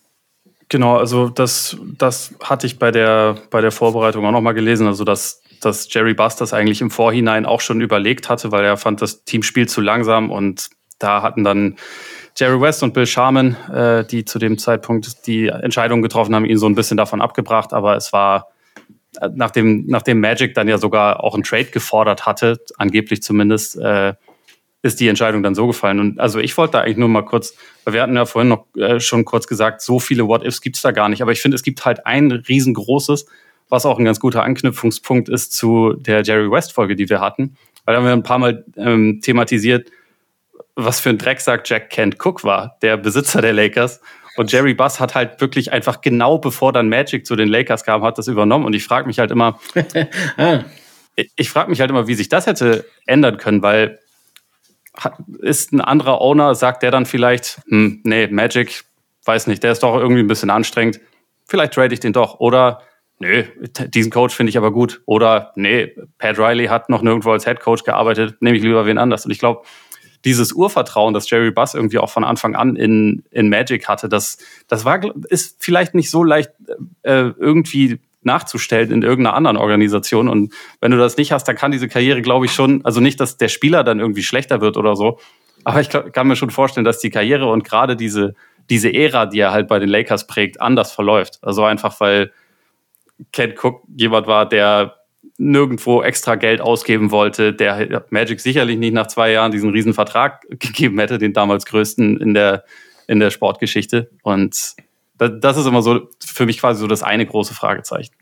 [0.69, 5.05] Genau, also das, das hatte ich bei der, bei der Vorbereitung auch nochmal gelesen, also
[5.05, 9.03] dass, dass Jerry Buss das eigentlich im Vorhinein auch schon überlegt hatte, weil er fand,
[9.03, 10.69] das Team spielt zu langsam und
[10.99, 11.77] da hatten dann
[12.37, 16.59] Jerry West und Bill Sharman, äh, die zu dem Zeitpunkt die Entscheidung getroffen haben, ihn
[16.59, 18.50] so ein bisschen davon abgebracht, aber es war
[19.35, 24.15] nachdem, nachdem Magic dann ja sogar auch einen Trade gefordert hatte, angeblich zumindest, äh,
[24.83, 26.01] ist die Entscheidung dann so gefallen.
[26.01, 27.55] Und also ich wollte da eigentlich nur mal kurz,
[27.85, 30.83] weil wir hatten ja vorhin noch äh, schon kurz gesagt, so viele What-Ifs gibt es
[30.83, 31.23] da gar nicht.
[31.23, 33.27] Aber ich finde, es gibt halt ein riesengroßes,
[33.69, 37.57] was auch ein ganz guter Anknüpfungspunkt ist zu der Jerry West-Folge, die wir hatten.
[37.85, 39.91] Weil da haben wir ein paar Mal ähm, thematisiert,
[40.77, 44.01] was für ein Drecksack Jack Kent Cook war, der Besitzer der Lakers.
[44.37, 48.03] Und Jerry Buss hat halt wirklich einfach genau bevor dann Magic zu den Lakers kam,
[48.03, 48.65] hat das übernommen.
[48.65, 49.59] Und ich frage mich halt immer,
[50.37, 50.61] ah.
[51.15, 53.99] ich frage mich halt immer, wie sich das hätte ändern können, weil
[55.39, 58.85] ist ein anderer Owner, sagt der dann vielleicht, hm, nee, Magic,
[59.25, 61.01] weiß nicht, der ist doch irgendwie ein bisschen anstrengend,
[61.47, 62.41] vielleicht trade ich den doch.
[62.41, 62.83] Oder,
[63.19, 63.45] nö,
[63.89, 65.03] diesen Coach finde ich aber gut.
[65.07, 68.99] Oder, nee, Pat Riley hat noch nirgendwo als Head Coach gearbeitet, nehme ich lieber wen
[68.99, 69.25] anders.
[69.25, 69.63] Und ich glaube,
[70.25, 74.39] dieses Urvertrauen, das Jerry Buss irgendwie auch von Anfang an in, in Magic hatte, das,
[74.69, 76.51] das war, ist vielleicht nicht so leicht
[77.03, 80.29] äh, irgendwie nachzustellen in irgendeiner anderen Organisation.
[80.29, 83.19] Und wenn du das nicht hast, dann kann diese Karriere, glaube ich, schon, also nicht,
[83.19, 85.19] dass der Spieler dann irgendwie schlechter wird oder so,
[85.65, 88.35] aber ich kann mir schon vorstellen, dass die Karriere und gerade diese,
[88.71, 91.39] diese Ära, die er halt bei den Lakers prägt, anders verläuft.
[91.43, 92.33] Also einfach, weil
[93.33, 94.97] Ken Cook jemand war, der
[95.41, 100.43] nirgendwo extra Geld ausgeben wollte, der Magic sicherlich nicht nach zwei Jahren diesen riesen Vertrag
[100.51, 102.65] gegeben hätte, den damals größten in der,
[103.09, 104.11] in der Sportgeschichte.
[104.23, 104.75] Und
[105.17, 108.15] das ist immer so für mich quasi so das eine große Fragezeichen.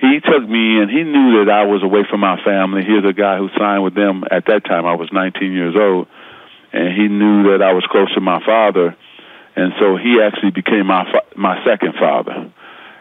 [0.00, 2.82] He took me and he knew that I was away from my family.
[2.82, 4.84] He's a guy who signed with them at that time.
[4.84, 6.08] I was 19 years old,
[6.72, 8.96] and he knew that I was close to my father,
[9.54, 11.04] and so he actually became my
[11.36, 12.50] my second father.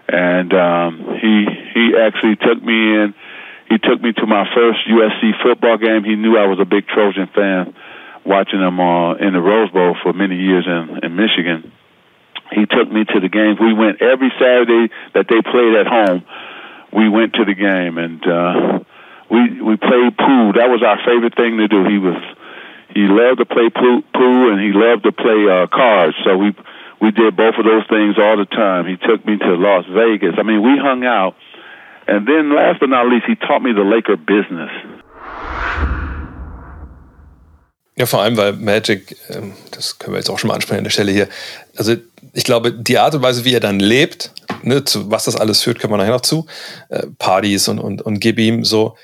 [0.08, 3.14] And um, he he actually took me in.
[3.70, 6.04] He took me to my first USC football game.
[6.04, 7.74] He knew I was a big Trojan fan
[8.26, 11.72] watching them uh, in the Rose Bowl for many years in, in Michigan.
[12.52, 13.60] He took me to the games.
[13.60, 16.24] We went every Saturday that they played at home.
[16.92, 18.80] We went to the game and uh,
[19.32, 20.52] we we played pool.
[20.60, 21.88] That was our favorite thing to do.
[21.88, 22.20] He was
[22.92, 26.16] he loved to play pool, pool and he loved to play uh, cards.
[26.28, 26.52] So we
[27.02, 28.86] we did both of those things all the time.
[28.86, 30.36] He took me to Las Vegas.
[30.38, 31.36] I mean, we hung out.
[32.08, 34.72] And then last but not least, he taught me the Laker business.
[37.98, 40.84] Ja, vor allem, weil Magic, ähm, das können wir jetzt auch schon mal ansprechen an
[40.86, 41.28] der Stelle hier,
[41.76, 41.94] also
[42.34, 44.32] ich glaube, die Art und Weise, wie er dann lebt,
[44.64, 46.46] ne, zu was das alles führt, können wir nachher noch zu,
[46.90, 48.96] äh, Partys und, und, und gib ihm so,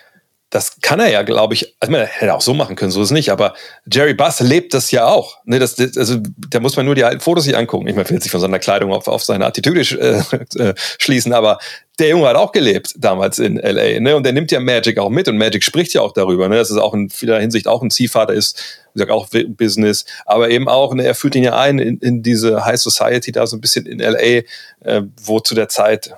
[0.49, 3.07] das kann er ja, glaube ich, also man hätte auch so machen können, so ist
[3.07, 3.53] es nicht, aber
[3.91, 5.39] Jerry Buss lebt das ja auch.
[5.43, 6.19] Ne, das, das, also
[6.49, 7.87] da muss man nur die alten Fotos sich angucken.
[7.87, 10.21] Ich meine, will sich von seiner Kleidung auf, auf seine Attitüde äh,
[10.69, 11.59] äh, schließen, aber
[11.99, 14.15] der Junge hat auch gelebt damals in LA, ne?
[14.15, 16.55] Und der nimmt ja Magic auch mit und Magic spricht ja auch darüber, ne?
[16.55, 20.49] Dass es auch in vieler Hinsicht auch ein Ziehvater ist, wie gesagt, auch Business, aber
[20.49, 23.57] eben auch, ne, er führt ihn ja ein in, in diese High Society da so
[23.57, 24.43] ein bisschen in LA,
[24.81, 26.15] äh, wo zu der Zeit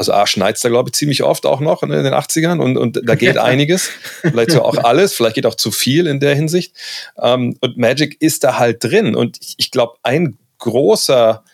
[0.00, 3.02] also A schneit da, glaube ich, ziemlich oft auch noch in den 80ern und, und
[3.04, 3.90] da geht einiges.
[4.22, 6.74] vielleicht so auch alles, vielleicht geht auch zu viel in der Hinsicht.
[7.18, 9.14] Ähm, und Magic ist da halt drin.
[9.14, 11.44] Und ich, ich glaube, ein großer,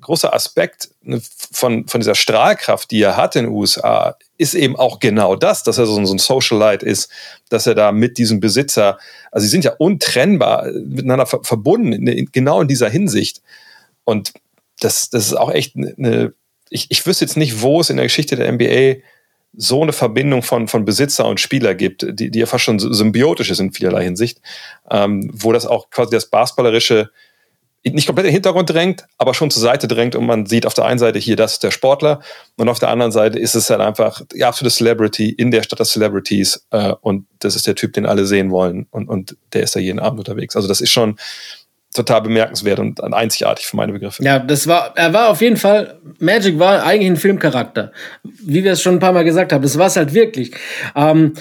[0.00, 1.20] großer Aspekt ne,
[1.52, 5.62] von, von dieser Strahlkraft, die er hat in den USA, ist eben auch genau das,
[5.62, 7.10] dass er so, ein Socialite ist,
[7.50, 8.98] dass er da mit diesem Besitzer,
[9.30, 13.42] also sie sind ja untrennbar miteinander ver verbunden, in, genau in dieser Hinsicht.
[14.04, 14.32] Und
[14.80, 16.32] das, das ist auch echt eine
[16.72, 19.02] ich, ich wüsste jetzt nicht, wo es in der Geschichte der NBA
[19.54, 23.50] so eine Verbindung von, von Besitzer und Spieler gibt, die, die ja fast schon symbiotisch
[23.50, 24.40] ist in vielerlei Hinsicht,
[24.90, 27.10] ähm, wo das auch quasi das Basketballerische
[27.84, 30.74] nicht komplett in den Hintergrund drängt, aber schon zur Seite drängt und man sieht auf
[30.74, 32.20] der einen Seite hier, das ist der Sportler
[32.56, 35.80] und auf der anderen Seite ist es halt einfach die absolute Celebrity in der Stadt
[35.80, 39.64] der Celebrities äh, und das ist der Typ, den alle sehen wollen und, und der
[39.64, 40.54] ist da jeden Abend unterwegs.
[40.54, 41.16] Also das ist schon,
[41.94, 44.22] total bemerkenswert und einzigartig für meine Begriffe.
[44.22, 47.92] Ja, das war, er war auf jeden Fall, Magic war eigentlich ein Filmcharakter.
[48.22, 50.52] Wie wir es schon ein paar Mal gesagt haben, das war es halt wirklich.
[50.96, 51.34] Ähm,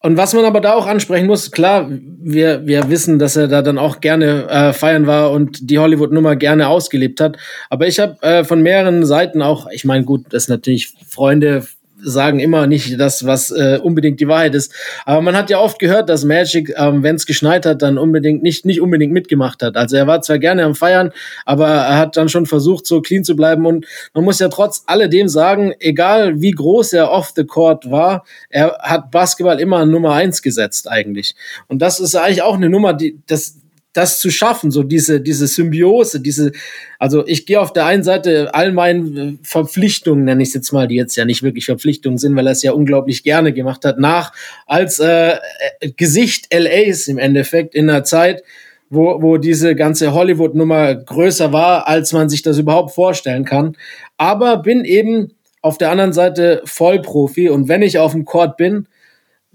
[0.00, 3.62] und was man aber da auch ansprechen muss, klar, wir, wir wissen, dass er da
[3.62, 7.36] dann auch gerne äh, feiern war und die Hollywood-Nummer gerne ausgelebt hat.
[7.68, 11.66] Aber ich habe äh, von mehreren Seiten auch, ich meine, gut, das sind natürlich Freunde
[12.00, 14.74] sagen immer nicht das, was äh, unbedingt die Wahrheit ist.
[15.04, 18.42] Aber man hat ja oft gehört, dass Magic, ähm, wenn es geschneit hat, dann unbedingt
[18.42, 19.76] nicht, nicht unbedingt mitgemacht hat.
[19.76, 21.12] Also er war zwar gerne am Feiern,
[21.44, 23.66] aber er hat dann schon versucht, so clean zu bleiben.
[23.66, 28.24] Und man muss ja trotz alledem sagen, egal wie groß er off the court war,
[28.50, 31.34] er hat Basketball immer an Nummer eins gesetzt eigentlich.
[31.66, 33.57] Und das ist eigentlich auch eine Nummer, die das
[33.98, 36.52] das zu schaffen, so diese, diese Symbiose, diese,
[37.00, 40.72] also ich gehe auf der einen Seite all meinen äh, Verpflichtungen, nenne ich es jetzt
[40.72, 43.84] mal, die jetzt ja nicht wirklich Verpflichtungen sind, weil er es ja unglaublich gerne gemacht
[43.84, 44.32] hat, nach
[44.66, 45.32] als äh,
[45.80, 48.44] äh Gesicht LAs im Endeffekt in einer Zeit,
[48.88, 53.76] wo, wo diese ganze Hollywood-Nummer größer war, als man sich das überhaupt vorstellen kann.
[54.16, 58.86] Aber bin eben auf der anderen Seite Vollprofi und wenn ich auf dem Court bin,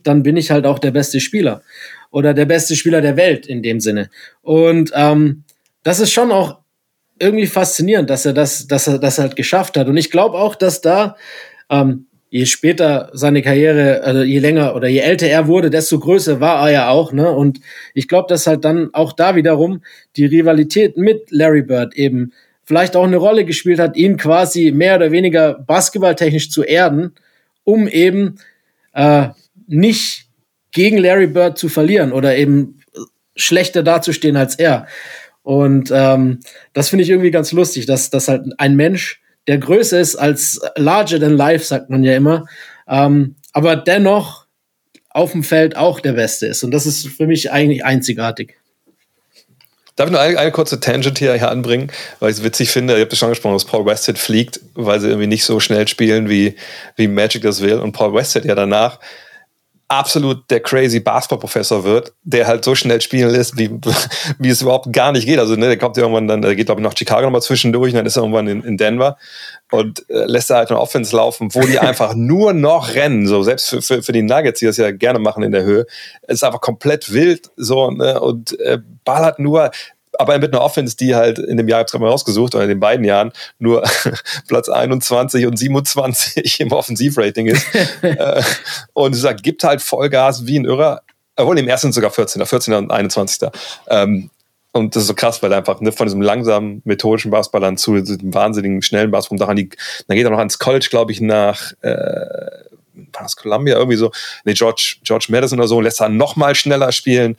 [0.03, 1.61] dann bin ich halt auch der beste Spieler
[2.13, 4.09] oder der beste Spieler der Welt in dem Sinne.
[4.43, 5.43] Und ähm,
[5.81, 6.59] das ist schon auch
[7.19, 9.87] irgendwie faszinierend, dass er das, dass er das halt geschafft hat.
[9.87, 11.17] Und ich glaube auch, dass da
[11.71, 16.39] ähm, je später seine Karriere, also je länger oder je älter er wurde, desto größer
[16.39, 17.13] war er ja auch.
[17.13, 17.31] Ne?
[17.31, 17.61] Und
[17.95, 19.81] ich glaube, dass halt dann auch da wiederum
[20.15, 22.31] die Rivalität mit Larry Bird eben
[22.63, 27.13] vielleicht auch eine Rolle gespielt hat, ihn quasi mehr oder weniger basketballtechnisch zu erden,
[27.63, 28.35] um eben
[28.93, 29.29] äh,
[29.65, 30.22] nicht
[30.73, 32.79] gegen Larry Bird zu verlieren oder eben
[33.35, 34.87] schlechter dazustehen als er.
[35.43, 36.39] Und ähm,
[36.73, 40.61] das finde ich irgendwie ganz lustig, dass, dass halt ein Mensch, der größer ist als
[40.75, 42.45] larger than life, sagt man ja immer,
[42.87, 44.45] ähm, aber dennoch
[45.09, 46.63] auf dem Feld auch der Beste ist.
[46.63, 48.55] Und das ist für mich eigentlich einzigartig.
[49.95, 52.95] Darf ich nur eine, eine, kurze Tangent hier, hier anbringen, weil ich es witzig finde,
[52.95, 55.87] ihr habt es schon angesprochen, dass Paul Westhead fliegt, weil sie irgendwie nicht so schnell
[55.87, 56.55] spielen, wie,
[56.95, 57.77] wie Magic das will.
[57.77, 58.99] Und Paul Westhead ja danach
[59.87, 63.69] absolut der crazy Basketballprofessor wird, der halt so schnell spielen lässt, wie,
[64.39, 65.39] wie es überhaupt gar nicht geht.
[65.39, 67.97] Also, ne, der kommt irgendwann dann, der geht, glaube ich, nach Chicago nochmal zwischendurch und
[67.97, 69.17] dann ist er irgendwann in, in Denver
[69.71, 73.27] und äh, lässt da halt eine Offense laufen, wo die einfach nur noch rennen.
[73.27, 75.85] So, selbst für, für, für die Nuggets, die das ja gerne machen in der Höhe,
[76.23, 79.71] es ist einfach komplett wild, so, ne, und äh, ballert nur,
[80.19, 82.69] aber mit einer Offense, die halt in dem Jahr, ich habe mal rausgesucht, oder in
[82.69, 83.83] den beiden Jahren, nur
[84.47, 87.65] Platz 21 und 27 im Offensivrating ist.
[88.01, 88.41] äh,
[88.93, 91.01] und es gibt halt Vollgas wie ein Irrer.
[91.35, 93.49] Obwohl im ersten sogar 14er, 14er und 21.
[93.87, 94.29] Ähm,
[94.71, 97.77] und das ist so krass, weil er einfach ne, von diesem langsamen, methodischen Basketball dann
[97.77, 99.69] zu diesem wahnsinnigen, schnellen Basketball, daran die,
[100.07, 101.89] dann geht er noch ans College, glaube ich, nach äh,
[103.13, 104.11] war das Columbia irgendwie so,
[104.45, 107.37] nee, George, George Madison oder so, lässt er noch mal schneller spielen.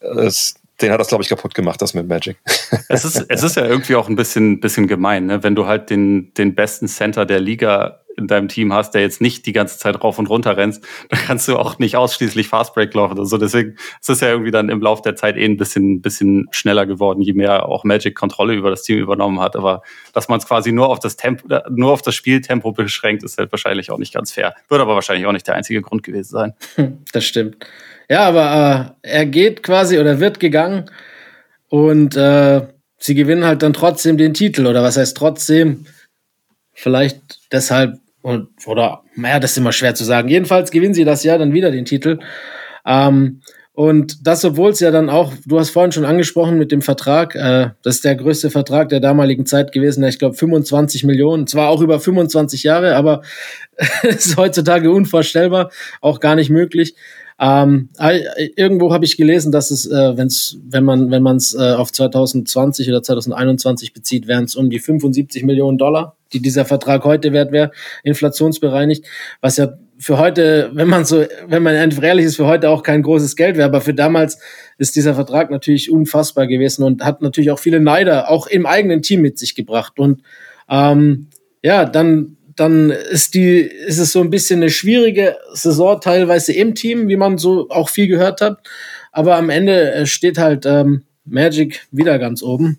[0.00, 2.36] Das, den hat das, glaube ich, kaputt gemacht, das mit Magic.
[2.88, 5.42] Es ist, es ist ja irgendwie auch ein bisschen, bisschen gemein, ne?
[5.42, 9.20] wenn du halt den, den besten Center der Liga in deinem Team hast, der jetzt
[9.20, 12.94] nicht die ganze Zeit rauf und runter rennst, dann kannst du auch nicht ausschließlich Fastbreak
[12.94, 13.18] laufen.
[13.18, 16.46] Also deswegen ist es ja irgendwie dann im Laufe der Zeit eh ein bisschen, bisschen
[16.50, 19.56] schneller geworden, je mehr auch Magic Kontrolle über das Team übernommen hat.
[19.56, 23.38] Aber dass man es quasi nur auf das Tempo, nur auf das Spieltempo beschränkt, ist
[23.38, 24.54] halt wahrscheinlich auch nicht ganz fair.
[24.68, 26.54] Wird aber wahrscheinlich auch nicht der einzige Grund gewesen sein.
[27.12, 27.58] Das stimmt.
[28.08, 30.90] Ja, aber äh, er geht quasi oder wird gegangen
[31.68, 32.62] und äh,
[32.98, 35.86] sie gewinnen halt dann trotzdem den Titel oder was heißt trotzdem?
[36.72, 40.28] Vielleicht deshalb und, oder naja, das ist immer schwer zu sagen.
[40.28, 42.20] Jedenfalls gewinnen sie das Jahr dann wieder den Titel.
[42.86, 43.42] Ähm,
[43.76, 47.34] und das, obwohl es ja dann auch, du hast vorhin schon angesprochen mit dem Vertrag,
[47.34, 51.70] äh, das ist der größte Vertrag der damaligen Zeit gewesen, ich glaube 25 Millionen, zwar
[51.70, 53.22] auch über 25 Jahre, aber
[54.04, 56.94] ist heutzutage unvorstellbar, auch gar nicht möglich.
[57.40, 57.88] Ähm,
[58.56, 62.88] irgendwo habe ich gelesen, dass es, äh, wenn's, wenn man wenn es äh, auf 2020
[62.88, 67.50] oder 2021 bezieht, wären es um die 75 Millionen Dollar, die dieser Vertrag heute wert
[67.50, 67.72] wäre,
[68.04, 69.04] inflationsbereinigt,
[69.40, 73.02] was ja für heute, wenn man so, wenn man ehrlich ist, für heute auch kein
[73.02, 74.38] großes Geld wäre, aber für damals
[74.78, 79.02] ist dieser Vertrag natürlich unfassbar gewesen und hat natürlich auch viele Neider auch im eigenen
[79.02, 79.98] Team mit sich gebracht.
[79.98, 80.22] Und
[80.68, 81.28] ähm,
[81.62, 86.74] ja, dann dann ist die, ist es so ein bisschen eine schwierige Saison teilweise im
[86.74, 88.58] Team, wie man so auch viel gehört hat.
[89.12, 92.78] Aber am Ende äh, steht halt ähm, Magic wieder ganz oben.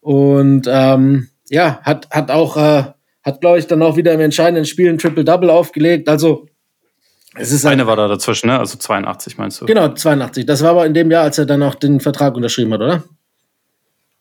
[0.00, 2.84] Und ähm, ja, hat, hat auch, äh,
[3.22, 6.08] hat, glaube ich, dann auch wieder im entscheidenden Spiel ein Triple-Double aufgelegt.
[6.08, 6.46] Also
[7.34, 8.58] es ist eine war da dazwischen, ne?
[8.58, 9.66] Also 82 meinst du?
[9.66, 10.44] Genau, 82.
[10.44, 13.04] Das war aber in dem Jahr, als er dann auch den Vertrag unterschrieben hat, oder?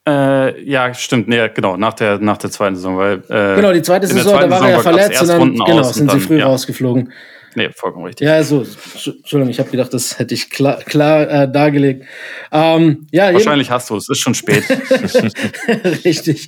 [0.07, 3.21] Äh, ja, stimmt, nee, genau, nach der, nach der zweiten Saison, weil.
[3.29, 6.19] Äh, genau, die zweite Saison, da war er ja verletzt und dann genau, sind sie
[6.19, 6.47] früh ja.
[6.47, 7.11] rausgeflogen.
[7.53, 8.25] Nee, vollkommen richtig.
[8.25, 12.05] Ja, so, Entschuldigung, ich habe gedacht, das hätte ich klar, klar äh, dargelegt.
[12.51, 14.63] Ähm, ja, Wahrscheinlich hast du es, ist schon spät.
[16.05, 16.47] richtig.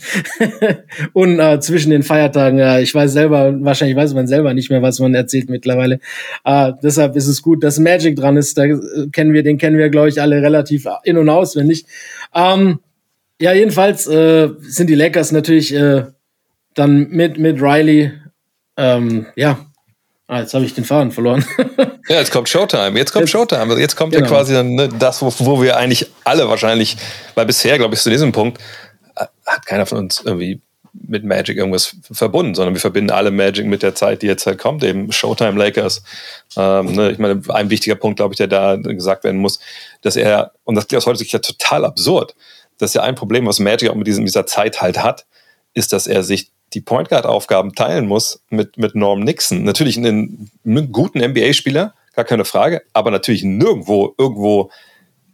[1.12, 4.82] und äh, zwischen den Feiertagen, ja, ich weiß selber, wahrscheinlich weiß man selber nicht mehr,
[4.82, 6.00] was man erzählt mittlerweile.
[6.46, 8.58] Äh, deshalb ist es gut, dass Magic dran ist.
[8.58, 8.78] Da äh,
[9.12, 11.86] kennen wir, den kennen wir, glaube ich, alle relativ in- und auswendig.
[12.34, 12.80] Ähm,
[13.44, 16.06] ja, jedenfalls äh, sind die Lakers natürlich äh,
[16.76, 18.14] dann mit, mit Riley,
[18.78, 19.60] ähm, ja,
[20.28, 21.46] ah, jetzt habe ich den Faden verloren.
[22.08, 22.98] ja, jetzt kommt Showtime.
[22.98, 23.78] Jetzt kommt jetzt, Showtime.
[23.78, 24.28] Jetzt kommt genau.
[24.28, 26.96] ja quasi dann ne, das, wo, wo wir eigentlich alle wahrscheinlich,
[27.36, 28.62] weil bisher, glaube ich, zu diesem Punkt
[29.18, 30.62] äh, hat keiner von uns irgendwie
[30.94, 34.58] mit Magic irgendwas verbunden, sondern wir verbinden alle Magic mit der Zeit, die jetzt halt
[34.58, 36.02] kommt, eben Showtime Lakers.
[36.56, 39.60] Ähm, ne, ich meine, ein wichtiger Punkt, glaube ich, der da gesagt werden muss,
[40.02, 42.36] dass er, und das klingt aus heutiger Sicht ja total absurd,
[42.78, 45.26] dass ja ein Problem, was Magic auch mit diesem, dieser Zeit halt hat,
[45.74, 49.64] ist, dass er sich die Point Guard Aufgaben teilen muss mit, mit Norm Nixon.
[49.64, 54.72] Natürlich einen, einen guten NBA-Spieler, gar keine Frage, aber natürlich nirgendwo, irgendwo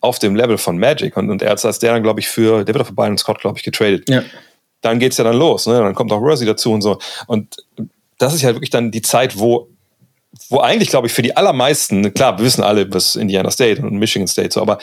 [0.02, 1.18] auf dem Level von Magic.
[1.18, 3.18] Und, und er hat als der dann, glaube ich, für, der wird auch für Byron
[3.18, 4.10] Scott, glaube ich, getradet.
[4.10, 4.24] Ja.
[4.82, 5.74] Dann geht's ja dann los, ne?
[5.80, 7.00] Dann kommt auch Rosie dazu und so.
[7.28, 7.58] Und
[8.18, 9.70] das ist ja wirklich dann die Zeit, wo,
[10.50, 13.98] wo eigentlich, glaube ich, für die allermeisten, klar, wir wissen alle, was Indiana State und
[13.98, 14.80] Michigan State so, aber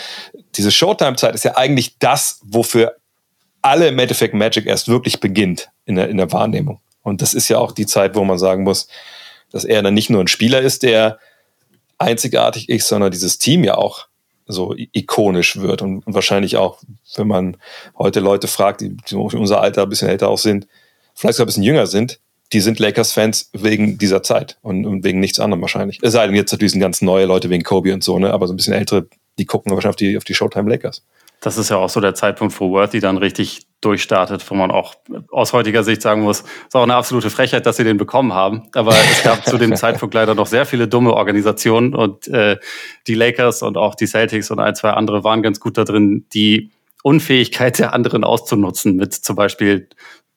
[0.56, 2.96] diese Showtime-Zeit ist ja eigentlich das, wofür
[3.62, 6.80] alle im Endeffekt Magic erst wirklich beginnt in der, in der Wahrnehmung.
[7.02, 8.88] Und das ist ja auch die Zeit, wo man sagen muss,
[9.50, 11.18] dass er dann nicht nur ein Spieler ist, der
[11.98, 14.06] einzigartig ist, sondern dieses Team ja auch
[14.46, 16.80] so ikonisch wird und, und wahrscheinlich auch,
[17.16, 17.56] wenn man
[17.98, 20.68] heute Leute fragt, die, die unser Alter ein bisschen älter auch sind,
[21.14, 22.20] vielleicht sogar ein bisschen jünger sind,
[22.52, 25.98] die sind Lakers-Fans wegen dieser Zeit und, und, wegen nichts anderem wahrscheinlich.
[26.02, 28.32] Es sei denn, jetzt natürlich sind ganz neue Leute wegen Kobe und so, ne?
[28.32, 31.02] aber so ein bisschen ältere, die gucken wahrscheinlich auf die, auf die Showtime Lakers.
[31.40, 34.94] Das ist ja auch so der Zeitpunkt, wo Worthy dann richtig durchstartet, wo man auch
[35.30, 38.68] aus heutiger Sicht sagen muss, ist auch eine absolute Frechheit, dass sie den bekommen haben.
[38.74, 42.56] Aber es gab zu dem Zeitpunkt leider noch sehr viele dumme Organisationen und äh,
[43.06, 46.24] die Lakers und auch die Celtics und ein, zwei andere waren ganz gut da drin,
[46.32, 46.70] die
[47.02, 49.88] Unfähigkeit der anderen auszunutzen, mit zum Beispiel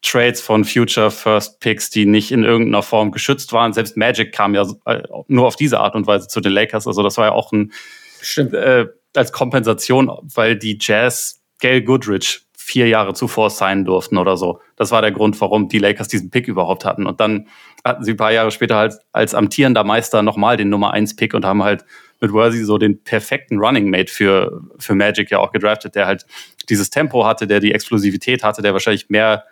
[0.02, 3.74] Trades von Future First Picks, die nicht in irgendeiner Form geschützt waren.
[3.74, 6.88] Selbst Magic kam ja äh, nur auf diese Art und Weise zu den Lakers.
[6.88, 7.74] Also das war ja auch ein
[8.22, 8.54] Stimmt.
[8.54, 14.62] Äh, als Kompensation, weil die Jazz Gail Goodrich vier Jahre zuvor signen durften oder so.
[14.76, 17.08] Das war der Grund, warum die Lakers diesen Pick überhaupt hatten.
[17.08, 17.48] Und dann
[17.84, 21.34] hatten sie ein paar Jahre später halt als amtierender Meister nochmal den Nummer 1 Pick
[21.34, 21.84] und haben halt
[22.22, 26.26] mit Worthy so den perfekten Running Mate für, für Magic ja auch gedraftet, der halt
[26.70, 29.46] dieses Tempo hatte, der die Explosivität hatte, der wahrscheinlich mehr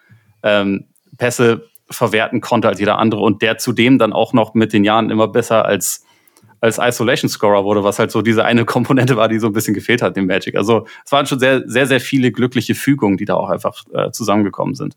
[0.44, 0.86] ähm,
[1.18, 5.10] Pässe verwerten konnte als jeder andere und der zudem dann auch noch mit den Jahren
[5.10, 6.04] immer besser als
[6.60, 9.74] als Isolation Scorer wurde, was halt so diese eine Komponente war, die so ein bisschen
[9.74, 10.56] gefehlt hat, dem Magic.
[10.56, 14.12] Also es waren schon sehr, sehr, sehr viele glückliche Fügungen, die da auch einfach äh,
[14.12, 14.96] zusammengekommen sind.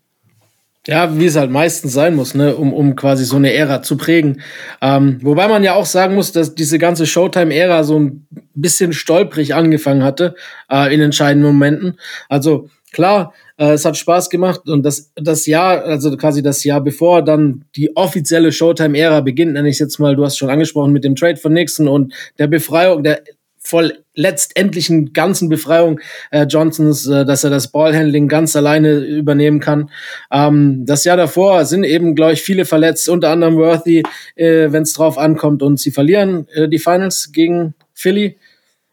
[0.87, 3.97] Ja, wie es halt meistens sein muss, ne, um, um quasi so eine Ära zu
[3.97, 4.41] prägen.
[4.81, 8.25] Ähm, wobei man ja auch sagen muss, dass diese ganze Showtime-Ära so ein
[8.55, 10.33] bisschen stolprig angefangen hatte
[10.71, 11.99] äh, in entscheidenden Momenten.
[12.29, 13.31] Also klar,
[13.61, 17.63] äh, es hat Spaß gemacht und das, das Jahr, also quasi das Jahr bevor dann
[17.75, 21.37] die offizielle Showtime-Ära beginnt, nenne ich jetzt mal, du hast schon angesprochen mit dem Trade
[21.37, 23.21] von Nixon und der Befreiung, der
[23.59, 25.99] voll letztendlichen ganzen Befreiung
[26.31, 29.91] äh, Johnsons, äh, dass er das Ballhandling ganz alleine übernehmen kann.
[30.31, 34.01] Ähm, das Jahr davor sind eben, glaube ich, viele verletzt, unter anderem Worthy,
[34.35, 38.37] äh, wenn es drauf ankommt und sie verlieren äh, die Finals gegen Philly,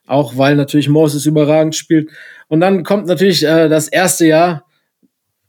[0.06, 2.10] auch weil natürlich Moses überragend spielt.
[2.48, 4.64] Und dann kommt natürlich äh, das erste Jahr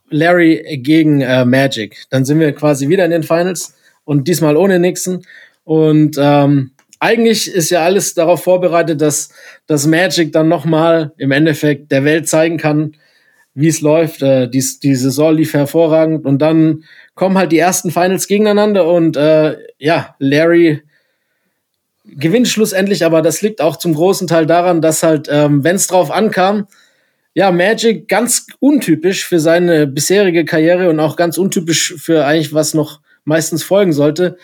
[0.10, 2.06] Larry gegen äh, Magic.
[2.10, 3.76] Dann sind wir quasi wieder in den Finals
[4.06, 5.24] und diesmal ohne Nixon.
[5.64, 9.30] Und ähm, eigentlich ist ja alles darauf vorbereitet, dass
[9.68, 12.96] das Magic dann nochmal im Endeffekt der Welt zeigen kann,
[13.54, 14.22] wie es läuft.
[14.22, 16.84] Äh, die, die Saison lief hervorragend und dann
[17.16, 20.82] kommen halt die ersten Finals gegeneinander und äh, ja, Larry
[22.06, 25.88] gewinnt schlussendlich, aber das liegt auch zum großen Teil daran, dass halt, ähm, wenn es
[25.88, 26.68] drauf ankam,
[27.40, 32.74] ja, Magic ganz untypisch für seine bisherige Karriere und auch ganz untypisch für eigentlich, was
[32.74, 34.36] noch meistens folgen sollte.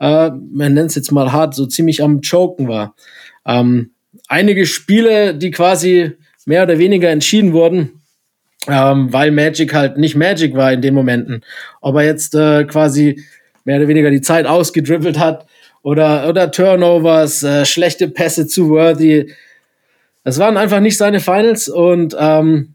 [0.00, 2.96] Äh, man nennt es jetzt mal hart, so ziemlich am Choken war.
[3.46, 3.92] Ähm,
[4.26, 6.14] einige Spiele, die quasi
[6.44, 8.02] mehr oder weniger entschieden wurden,
[8.66, 11.44] ähm, weil Magic halt nicht Magic war in den Momenten.
[11.80, 13.22] Ob er jetzt äh, quasi
[13.64, 15.46] mehr oder weniger die Zeit ausgedribbelt hat
[15.82, 19.32] oder, oder Turnovers, äh, schlechte Pässe zu Worthy,
[20.24, 22.74] es waren einfach nicht seine Finals und ähm,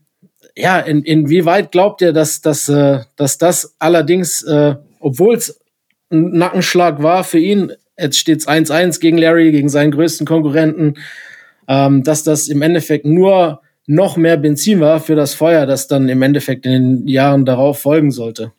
[0.55, 5.59] ja, in, inwieweit glaubt ihr, dass, dass, äh, dass das allerdings, äh, obwohl es
[6.11, 10.95] ein Nackenschlag war für ihn, jetzt steht es 1-1 gegen Larry, gegen seinen größten Konkurrenten,
[11.67, 16.09] ähm, dass das im Endeffekt nur noch mehr Benzin war für das Feuer, das dann
[16.09, 18.51] im Endeffekt in den Jahren darauf folgen sollte.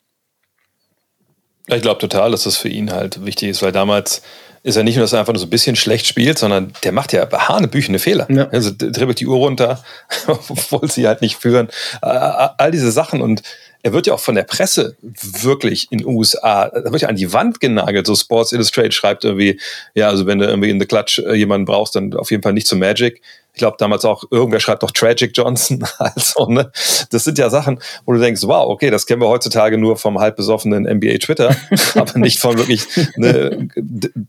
[1.67, 4.23] Ich glaube total, dass das für ihn halt wichtig ist, weil damals
[4.63, 6.93] ist er nicht nur, dass er einfach nur so ein bisschen schlecht spielt, sondern der
[6.93, 8.27] macht ja hanebüchene Fehler.
[8.31, 8.49] Ja.
[8.49, 9.83] Also dribbelt die Uhr runter,
[10.27, 11.69] obwohl sie halt nicht führen.
[12.01, 13.43] All diese Sachen und
[13.83, 17.17] er wird ja auch von der Presse wirklich in den USA, da wird ja an
[17.17, 18.07] die Wand genagelt.
[18.07, 19.61] So Sports Illustrated schreibt irgendwie,
[19.95, 22.53] ja, also wenn du irgendwie in der Klatsch äh, jemanden brauchst, dann auf jeden Fall
[22.53, 23.23] nicht zu Magic.
[23.59, 25.85] Ich glaube damals auch, irgendwer schreibt doch Tragic Johnson.
[25.99, 26.71] Also, ne?
[27.11, 30.21] Das sind ja Sachen, wo du denkst, wow, okay, das kennen wir heutzutage nur vom
[30.21, 31.57] halb besoffenen NBA Twitter,
[31.97, 32.85] aber nicht von wirklich
[33.17, 33.69] ne,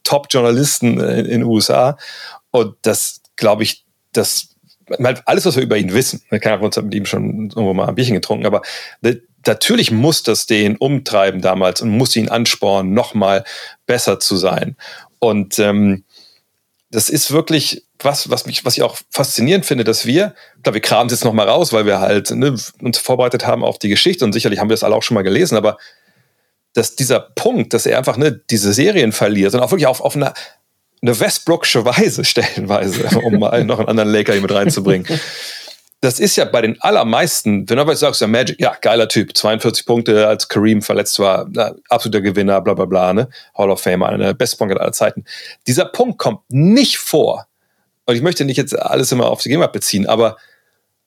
[0.03, 1.95] Top-Journalisten in den USA.
[2.49, 4.55] Und das, glaube ich, das
[5.25, 7.93] alles, was wir über ihn wissen, wir haben uns mit ihm schon irgendwo mal ein
[7.93, 8.63] Bierchen getrunken, aber
[9.45, 13.43] natürlich muss das den umtreiben damals und muss ihn anspornen, nochmal
[13.85, 14.75] besser zu sein.
[15.19, 16.03] Und ähm,
[16.89, 20.75] das ist wirklich was, was mich, was ich auch faszinierend finde, dass wir, ich glaube,
[20.75, 23.89] wir kramen es jetzt nochmal raus, weil wir halt ne, uns vorbereitet haben auf die
[23.89, 25.77] Geschichte und sicherlich haben wir das alle auch schon mal gelesen, aber
[26.73, 30.15] dass dieser Punkt, dass er einfach ne, diese Serien verliert und auch wirklich auf, auf
[30.15, 30.33] eine,
[31.01, 35.05] eine Westbrook'sche Weise stellenweise, um mal noch einen anderen Laker hier mit reinzubringen.
[36.01, 39.85] Das ist ja bei den allermeisten, wenn du sagst, ja, Magic, ja, geiler Typ, 42
[39.85, 43.27] Punkte, als Kareem verletzt war, na, absoluter Gewinner, bla bla bla, ne?
[43.57, 45.25] Hall of Fame, einer der besten Punkte aller Zeiten.
[45.67, 47.48] Dieser Punkt kommt nicht vor.
[48.09, 50.37] Und ich möchte nicht jetzt alles immer auf die Gegenwart beziehen, aber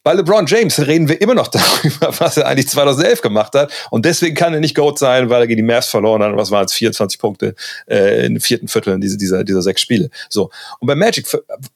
[0.04, 3.72] bei LeBron James reden wir immer noch darüber, was er eigentlich 2011 gemacht hat.
[3.90, 6.36] Und deswegen kann er nicht GOAT sein, weil er gegen die Mavs verloren hat.
[6.36, 6.74] Was waren es?
[6.74, 7.56] 24 Punkte
[7.88, 10.10] äh, im vierten Viertel in diese, dieser, dieser sechs Spiele.
[10.28, 10.50] So.
[10.78, 11.26] Und bei Magic,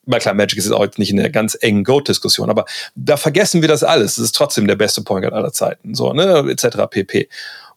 [0.04, 2.64] na klar, Magic ist jetzt auch nicht in der ganz engen GOAT-Diskussion, aber
[2.94, 4.14] da vergessen wir das alles.
[4.14, 5.96] Das ist trotzdem der beste Point Guard aller Zeiten.
[5.96, 6.86] So, ne, etc.
[6.88, 7.28] pp.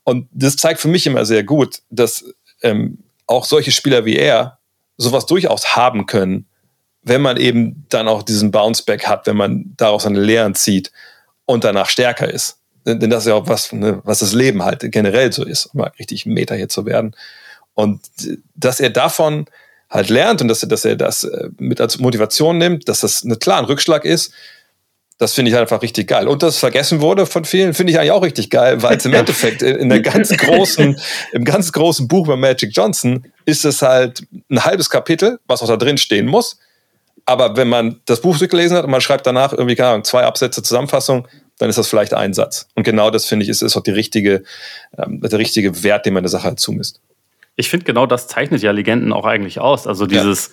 [0.04, 2.26] Und das zeigt für mich immer sehr gut, dass
[2.62, 4.60] ähm, auch solche Spieler wie er
[4.98, 6.46] sowas durchaus haben können,
[7.02, 10.92] wenn man eben dann auch diesen Bounceback hat, wenn man daraus seine Lehren zieht
[11.46, 12.58] und danach stärker ist.
[12.86, 15.80] Denn das ist ja auch was, ne, was das Leben halt generell so ist, um
[15.80, 17.16] mal richtig Meter hier zu werden.
[17.74, 18.02] Und
[18.56, 19.46] dass er davon
[19.90, 23.24] halt lernt und dass er, dass er das äh, mit als Motivation nimmt, dass das
[23.24, 24.34] eine, klar ein Rückschlag ist,
[25.18, 26.28] das finde ich einfach richtig geil.
[26.30, 29.14] Und das vergessen wurde von vielen, finde ich eigentlich auch richtig geil, weil es im
[29.16, 31.00] Endeffekt in der ganz großen,
[31.34, 35.68] im ganz großen Buch bei Magic Johnson ist es halt ein halbes Kapitel, was auch
[35.68, 36.58] da drin stehen muss.
[37.30, 40.24] Aber wenn man das Buch durchgelesen hat und man schreibt danach irgendwie, keine Ahnung, zwei
[40.24, 41.28] Absätze Zusammenfassung,
[41.60, 42.68] dann ist das vielleicht ein Satz.
[42.74, 44.42] Und genau das finde ich, ist, ist auch die richtige,
[44.98, 47.02] ähm, der richtige Wert, den man der Sache halt zumisst.
[47.56, 49.86] Ich finde, genau das zeichnet ja Legenden auch eigentlich aus.
[49.86, 50.50] Also dieses,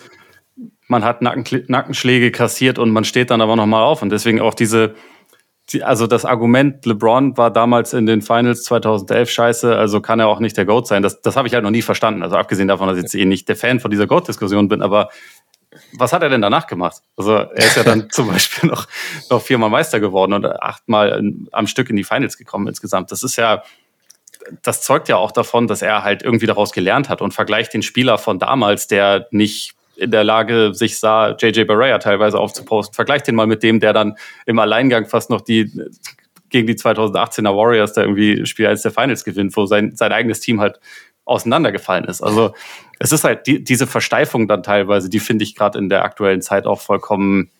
[0.55, 0.65] ja.
[0.87, 4.03] man hat Nacken, Nackenschläge kassiert und man steht dann aber nochmal auf.
[4.03, 4.93] Und deswegen auch diese,
[5.73, 10.27] die, also das Argument, LeBron war damals in den Finals 2011 scheiße, also kann er
[10.27, 11.01] auch nicht der GOAT sein.
[11.01, 12.21] Das, das habe ich halt noch nie verstanden.
[12.21, 15.09] Also abgesehen davon, dass ich jetzt eh nicht der Fan von dieser GOAT-Diskussion bin, aber
[15.93, 17.01] was hat er denn danach gemacht?
[17.15, 18.87] Also er ist ja dann zum Beispiel noch,
[19.29, 23.11] noch viermal Meister geworden und achtmal in, am Stück in die Finals gekommen insgesamt.
[23.11, 23.63] Das ist ja,
[24.61, 27.81] das zeugt ja auch davon, dass er halt irgendwie daraus gelernt hat und vergleicht den
[27.81, 32.93] Spieler von damals, der nicht in der Lage sich sah, JJ Barea teilweise aufzuposten.
[32.93, 34.15] Vergleicht den mal mit dem, der dann
[34.45, 35.71] im Alleingang fast noch die
[36.49, 40.39] gegen die 2018er Warriors da irgendwie Spiel 1 der Finals gewinnt, wo sein, sein eigenes
[40.39, 40.79] Team halt
[41.27, 42.21] auseinandergefallen ist.
[42.21, 42.53] Also
[42.99, 46.41] es ist halt die, diese Versteifung dann teilweise, die finde ich gerade in der aktuellen
[46.41, 47.51] Zeit auch vollkommen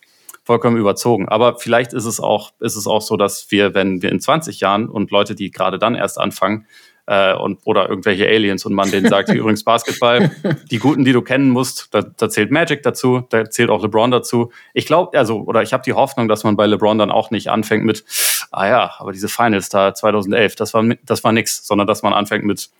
[0.44, 1.28] vollkommen überzogen.
[1.28, 4.60] Aber vielleicht ist es auch, ist es auch so, dass wir, wenn wir in 20
[4.60, 6.66] Jahren und Leute, die gerade dann erst anfangen,
[7.08, 10.30] äh, und, oder irgendwelche Aliens und man denen sagt, übrigens Basketball,
[10.70, 14.10] die Guten, die du kennen musst, da, da zählt Magic dazu, da zählt auch LeBron
[14.10, 14.52] dazu.
[14.74, 17.48] Ich glaube, also, oder ich habe die Hoffnung, dass man bei LeBron dann auch nicht
[17.48, 18.04] anfängt mit,
[18.50, 22.12] ah ja, aber diese Finals da 2011, das war, das war nix, sondern dass man
[22.12, 22.70] anfängt mit,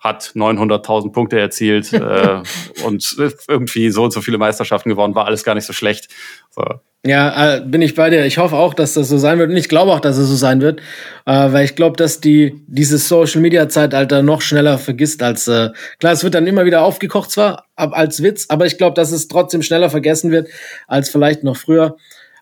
[0.00, 2.42] hat 900.000 Punkte erzielt äh,
[2.84, 3.16] und
[3.48, 6.08] irgendwie so und so viele Meisterschaften gewonnen, war alles gar nicht so schlecht.
[6.50, 6.62] So.
[7.04, 8.26] Ja, äh, bin ich bei dir.
[8.26, 9.50] Ich hoffe auch, dass das so sein wird.
[9.50, 10.80] Und ich glaube auch, dass es so sein wird,
[11.24, 15.70] äh, weil ich glaube, dass die dieses Social Media Zeitalter noch schneller vergisst als äh,
[15.98, 16.12] klar.
[16.12, 19.28] Es wird dann immer wieder aufgekocht zwar ab, als Witz, aber ich glaube, dass es
[19.28, 20.48] trotzdem schneller vergessen wird
[20.88, 21.96] als vielleicht noch früher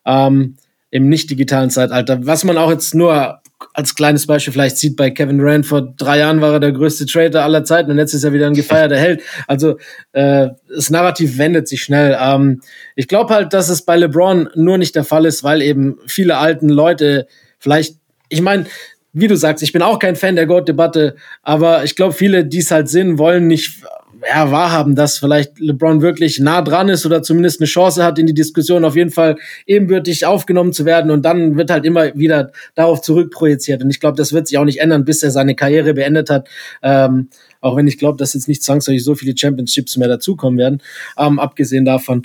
[0.04, 0.56] ähm,
[0.90, 2.26] im nicht digitalen Zeitalter.
[2.26, 3.40] Was man auch jetzt nur
[3.74, 7.06] als kleines Beispiel vielleicht sieht bei Kevin Durant, vor drei Jahren war er der größte
[7.06, 9.22] Trader aller Zeiten und jetzt ist er wieder ein gefeierter Held.
[9.46, 9.78] Also
[10.12, 12.16] äh, das Narrativ wendet sich schnell.
[12.20, 12.60] Ähm,
[12.94, 16.36] ich glaube halt, dass es bei LeBron nur nicht der Fall ist, weil eben viele
[16.36, 17.26] alten Leute
[17.58, 17.96] vielleicht,
[18.28, 18.66] ich meine,
[19.12, 22.58] wie du sagst, ich bin auch kein Fan der Goat-Debatte, aber ich glaube, viele, die
[22.58, 23.82] es halt sind, wollen nicht
[24.26, 28.26] ja, wahrhaben, dass vielleicht LeBron wirklich nah dran ist oder zumindest eine Chance hat, in
[28.26, 31.10] die Diskussion auf jeden Fall ebenbürtig aufgenommen zu werden.
[31.10, 33.82] Und dann wird halt immer wieder darauf zurückprojiziert.
[33.82, 36.48] Und ich glaube, das wird sich auch nicht ändern, bis er seine Karriere beendet hat.
[36.82, 37.28] Ähm,
[37.60, 40.82] auch wenn ich glaube, dass jetzt nicht zwangsläufig so viele Championships mehr dazukommen werden.
[41.16, 42.22] Ähm, abgesehen davon.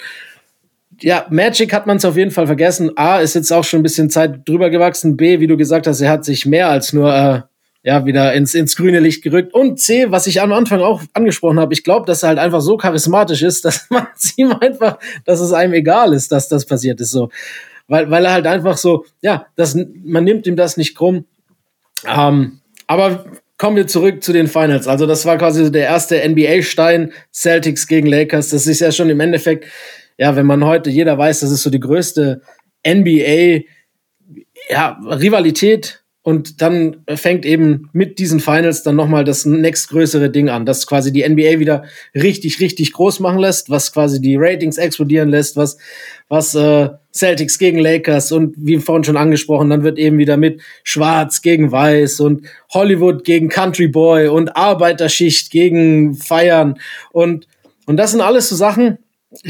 [1.02, 2.92] Ja, Magic hat man es auf jeden Fall vergessen.
[2.98, 5.18] A, ist jetzt auch schon ein bisschen Zeit drüber gewachsen.
[5.18, 7.42] B, wie du gesagt hast, er hat sich mehr als nur äh,
[7.84, 9.54] ja, wieder ins, ins grüne Licht gerückt.
[9.54, 12.62] Und C, was ich am Anfang auch angesprochen habe, ich glaube, dass er halt einfach
[12.62, 14.08] so charismatisch ist, dass man
[14.38, 17.12] ihm einfach, dass es einem egal ist, dass das passiert ist.
[17.12, 17.30] So.
[17.88, 21.26] Weil, weil er halt einfach so, ja, das, man nimmt ihm das nicht krumm.
[22.08, 23.26] Ähm, aber
[23.58, 24.88] kommen wir zurück zu den Finals.
[24.88, 28.50] Also, das war quasi so der erste NBA-Stein, Celtics gegen Lakers.
[28.50, 29.66] Das ist ja schon im Endeffekt,
[30.18, 32.42] ja, wenn man heute, jeder weiß, das ist so die größte
[32.86, 33.64] NBA,
[34.70, 40.66] ja, Rivalität und dann fängt eben mit diesen Finals dann nochmal das nächstgrößere Ding an,
[40.66, 41.84] das quasi die NBA wieder
[42.16, 45.78] richtig, richtig groß machen lässt, was quasi die Ratings explodieren lässt, was,
[46.30, 50.62] was äh, Celtics gegen Lakers und wie vorhin schon angesprochen, dann wird eben wieder mit
[50.84, 56.80] Schwarz gegen Weiß und Hollywood gegen Country Boy und Arbeiterschicht gegen Feiern
[57.12, 57.48] und,
[57.86, 58.98] und das sind alles so Sachen,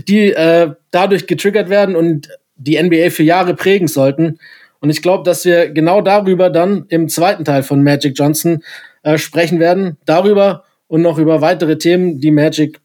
[0.07, 4.39] die äh, dadurch getriggert werden und die NBA für Jahre prägen sollten.
[4.83, 8.61] Und ich glaube, dass wir genau darüber dann im zweiten Teil von Magic Johnson
[9.03, 9.95] äh, sprechen werden.
[10.05, 12.81] Darüber und noch über weitere Themen, die Magic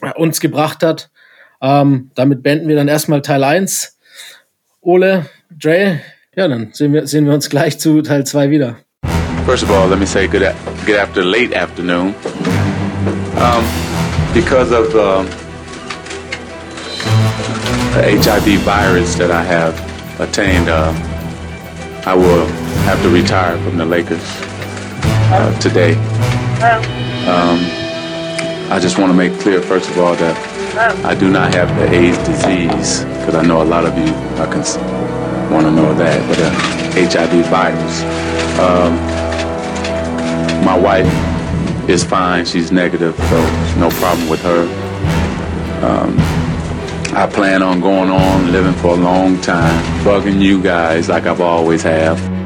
[0.00, 1.10] äh, uns gebracht hat.
[1.60, 3.98] Ähm, damit beenden wir dann erstmal Teil 1.
[4.80, 5.98] Ole, Dre,
[6.36, 8.76] ja, dann sehen wir, sehen wir uns gleich zu Teil 2 wieder.
[9.44, 10.42] First of all, let me say good,
[10.86, 12.14] good after late afternoon.
[13.34, 13.64] Um,
[14.32, 15.26] because of the,
[17.94, 19.87] the HIV virus that I have
[20.18, 20.92] attained, uh,
[22.06, 22.46] I will
[22.86, 24.22] have to retire from the Lakers
[25.30, 25.94] uh, today.
[27.28, 27.58] Um,
[28.70, 31.94] I just want to make clear, first of all, that I do not have the
[31.94, 34.12] AIDS disease, because I know a lot of you
[35.50, 36.50] want to know that, but uh,
[36.94, 38.02] HIV virus.
[38.58, 38.94] Um,
[40.64, 41.08] my wife
[41.88, 43.40] is fine; she's negative, so
[43.78, 44.66] no problem with her.
[45.84, 46.16] Um,
[47.12, 51.40] I plan on going on living for a long time, bugging you guys like I've
[51.40, 52.37] always have.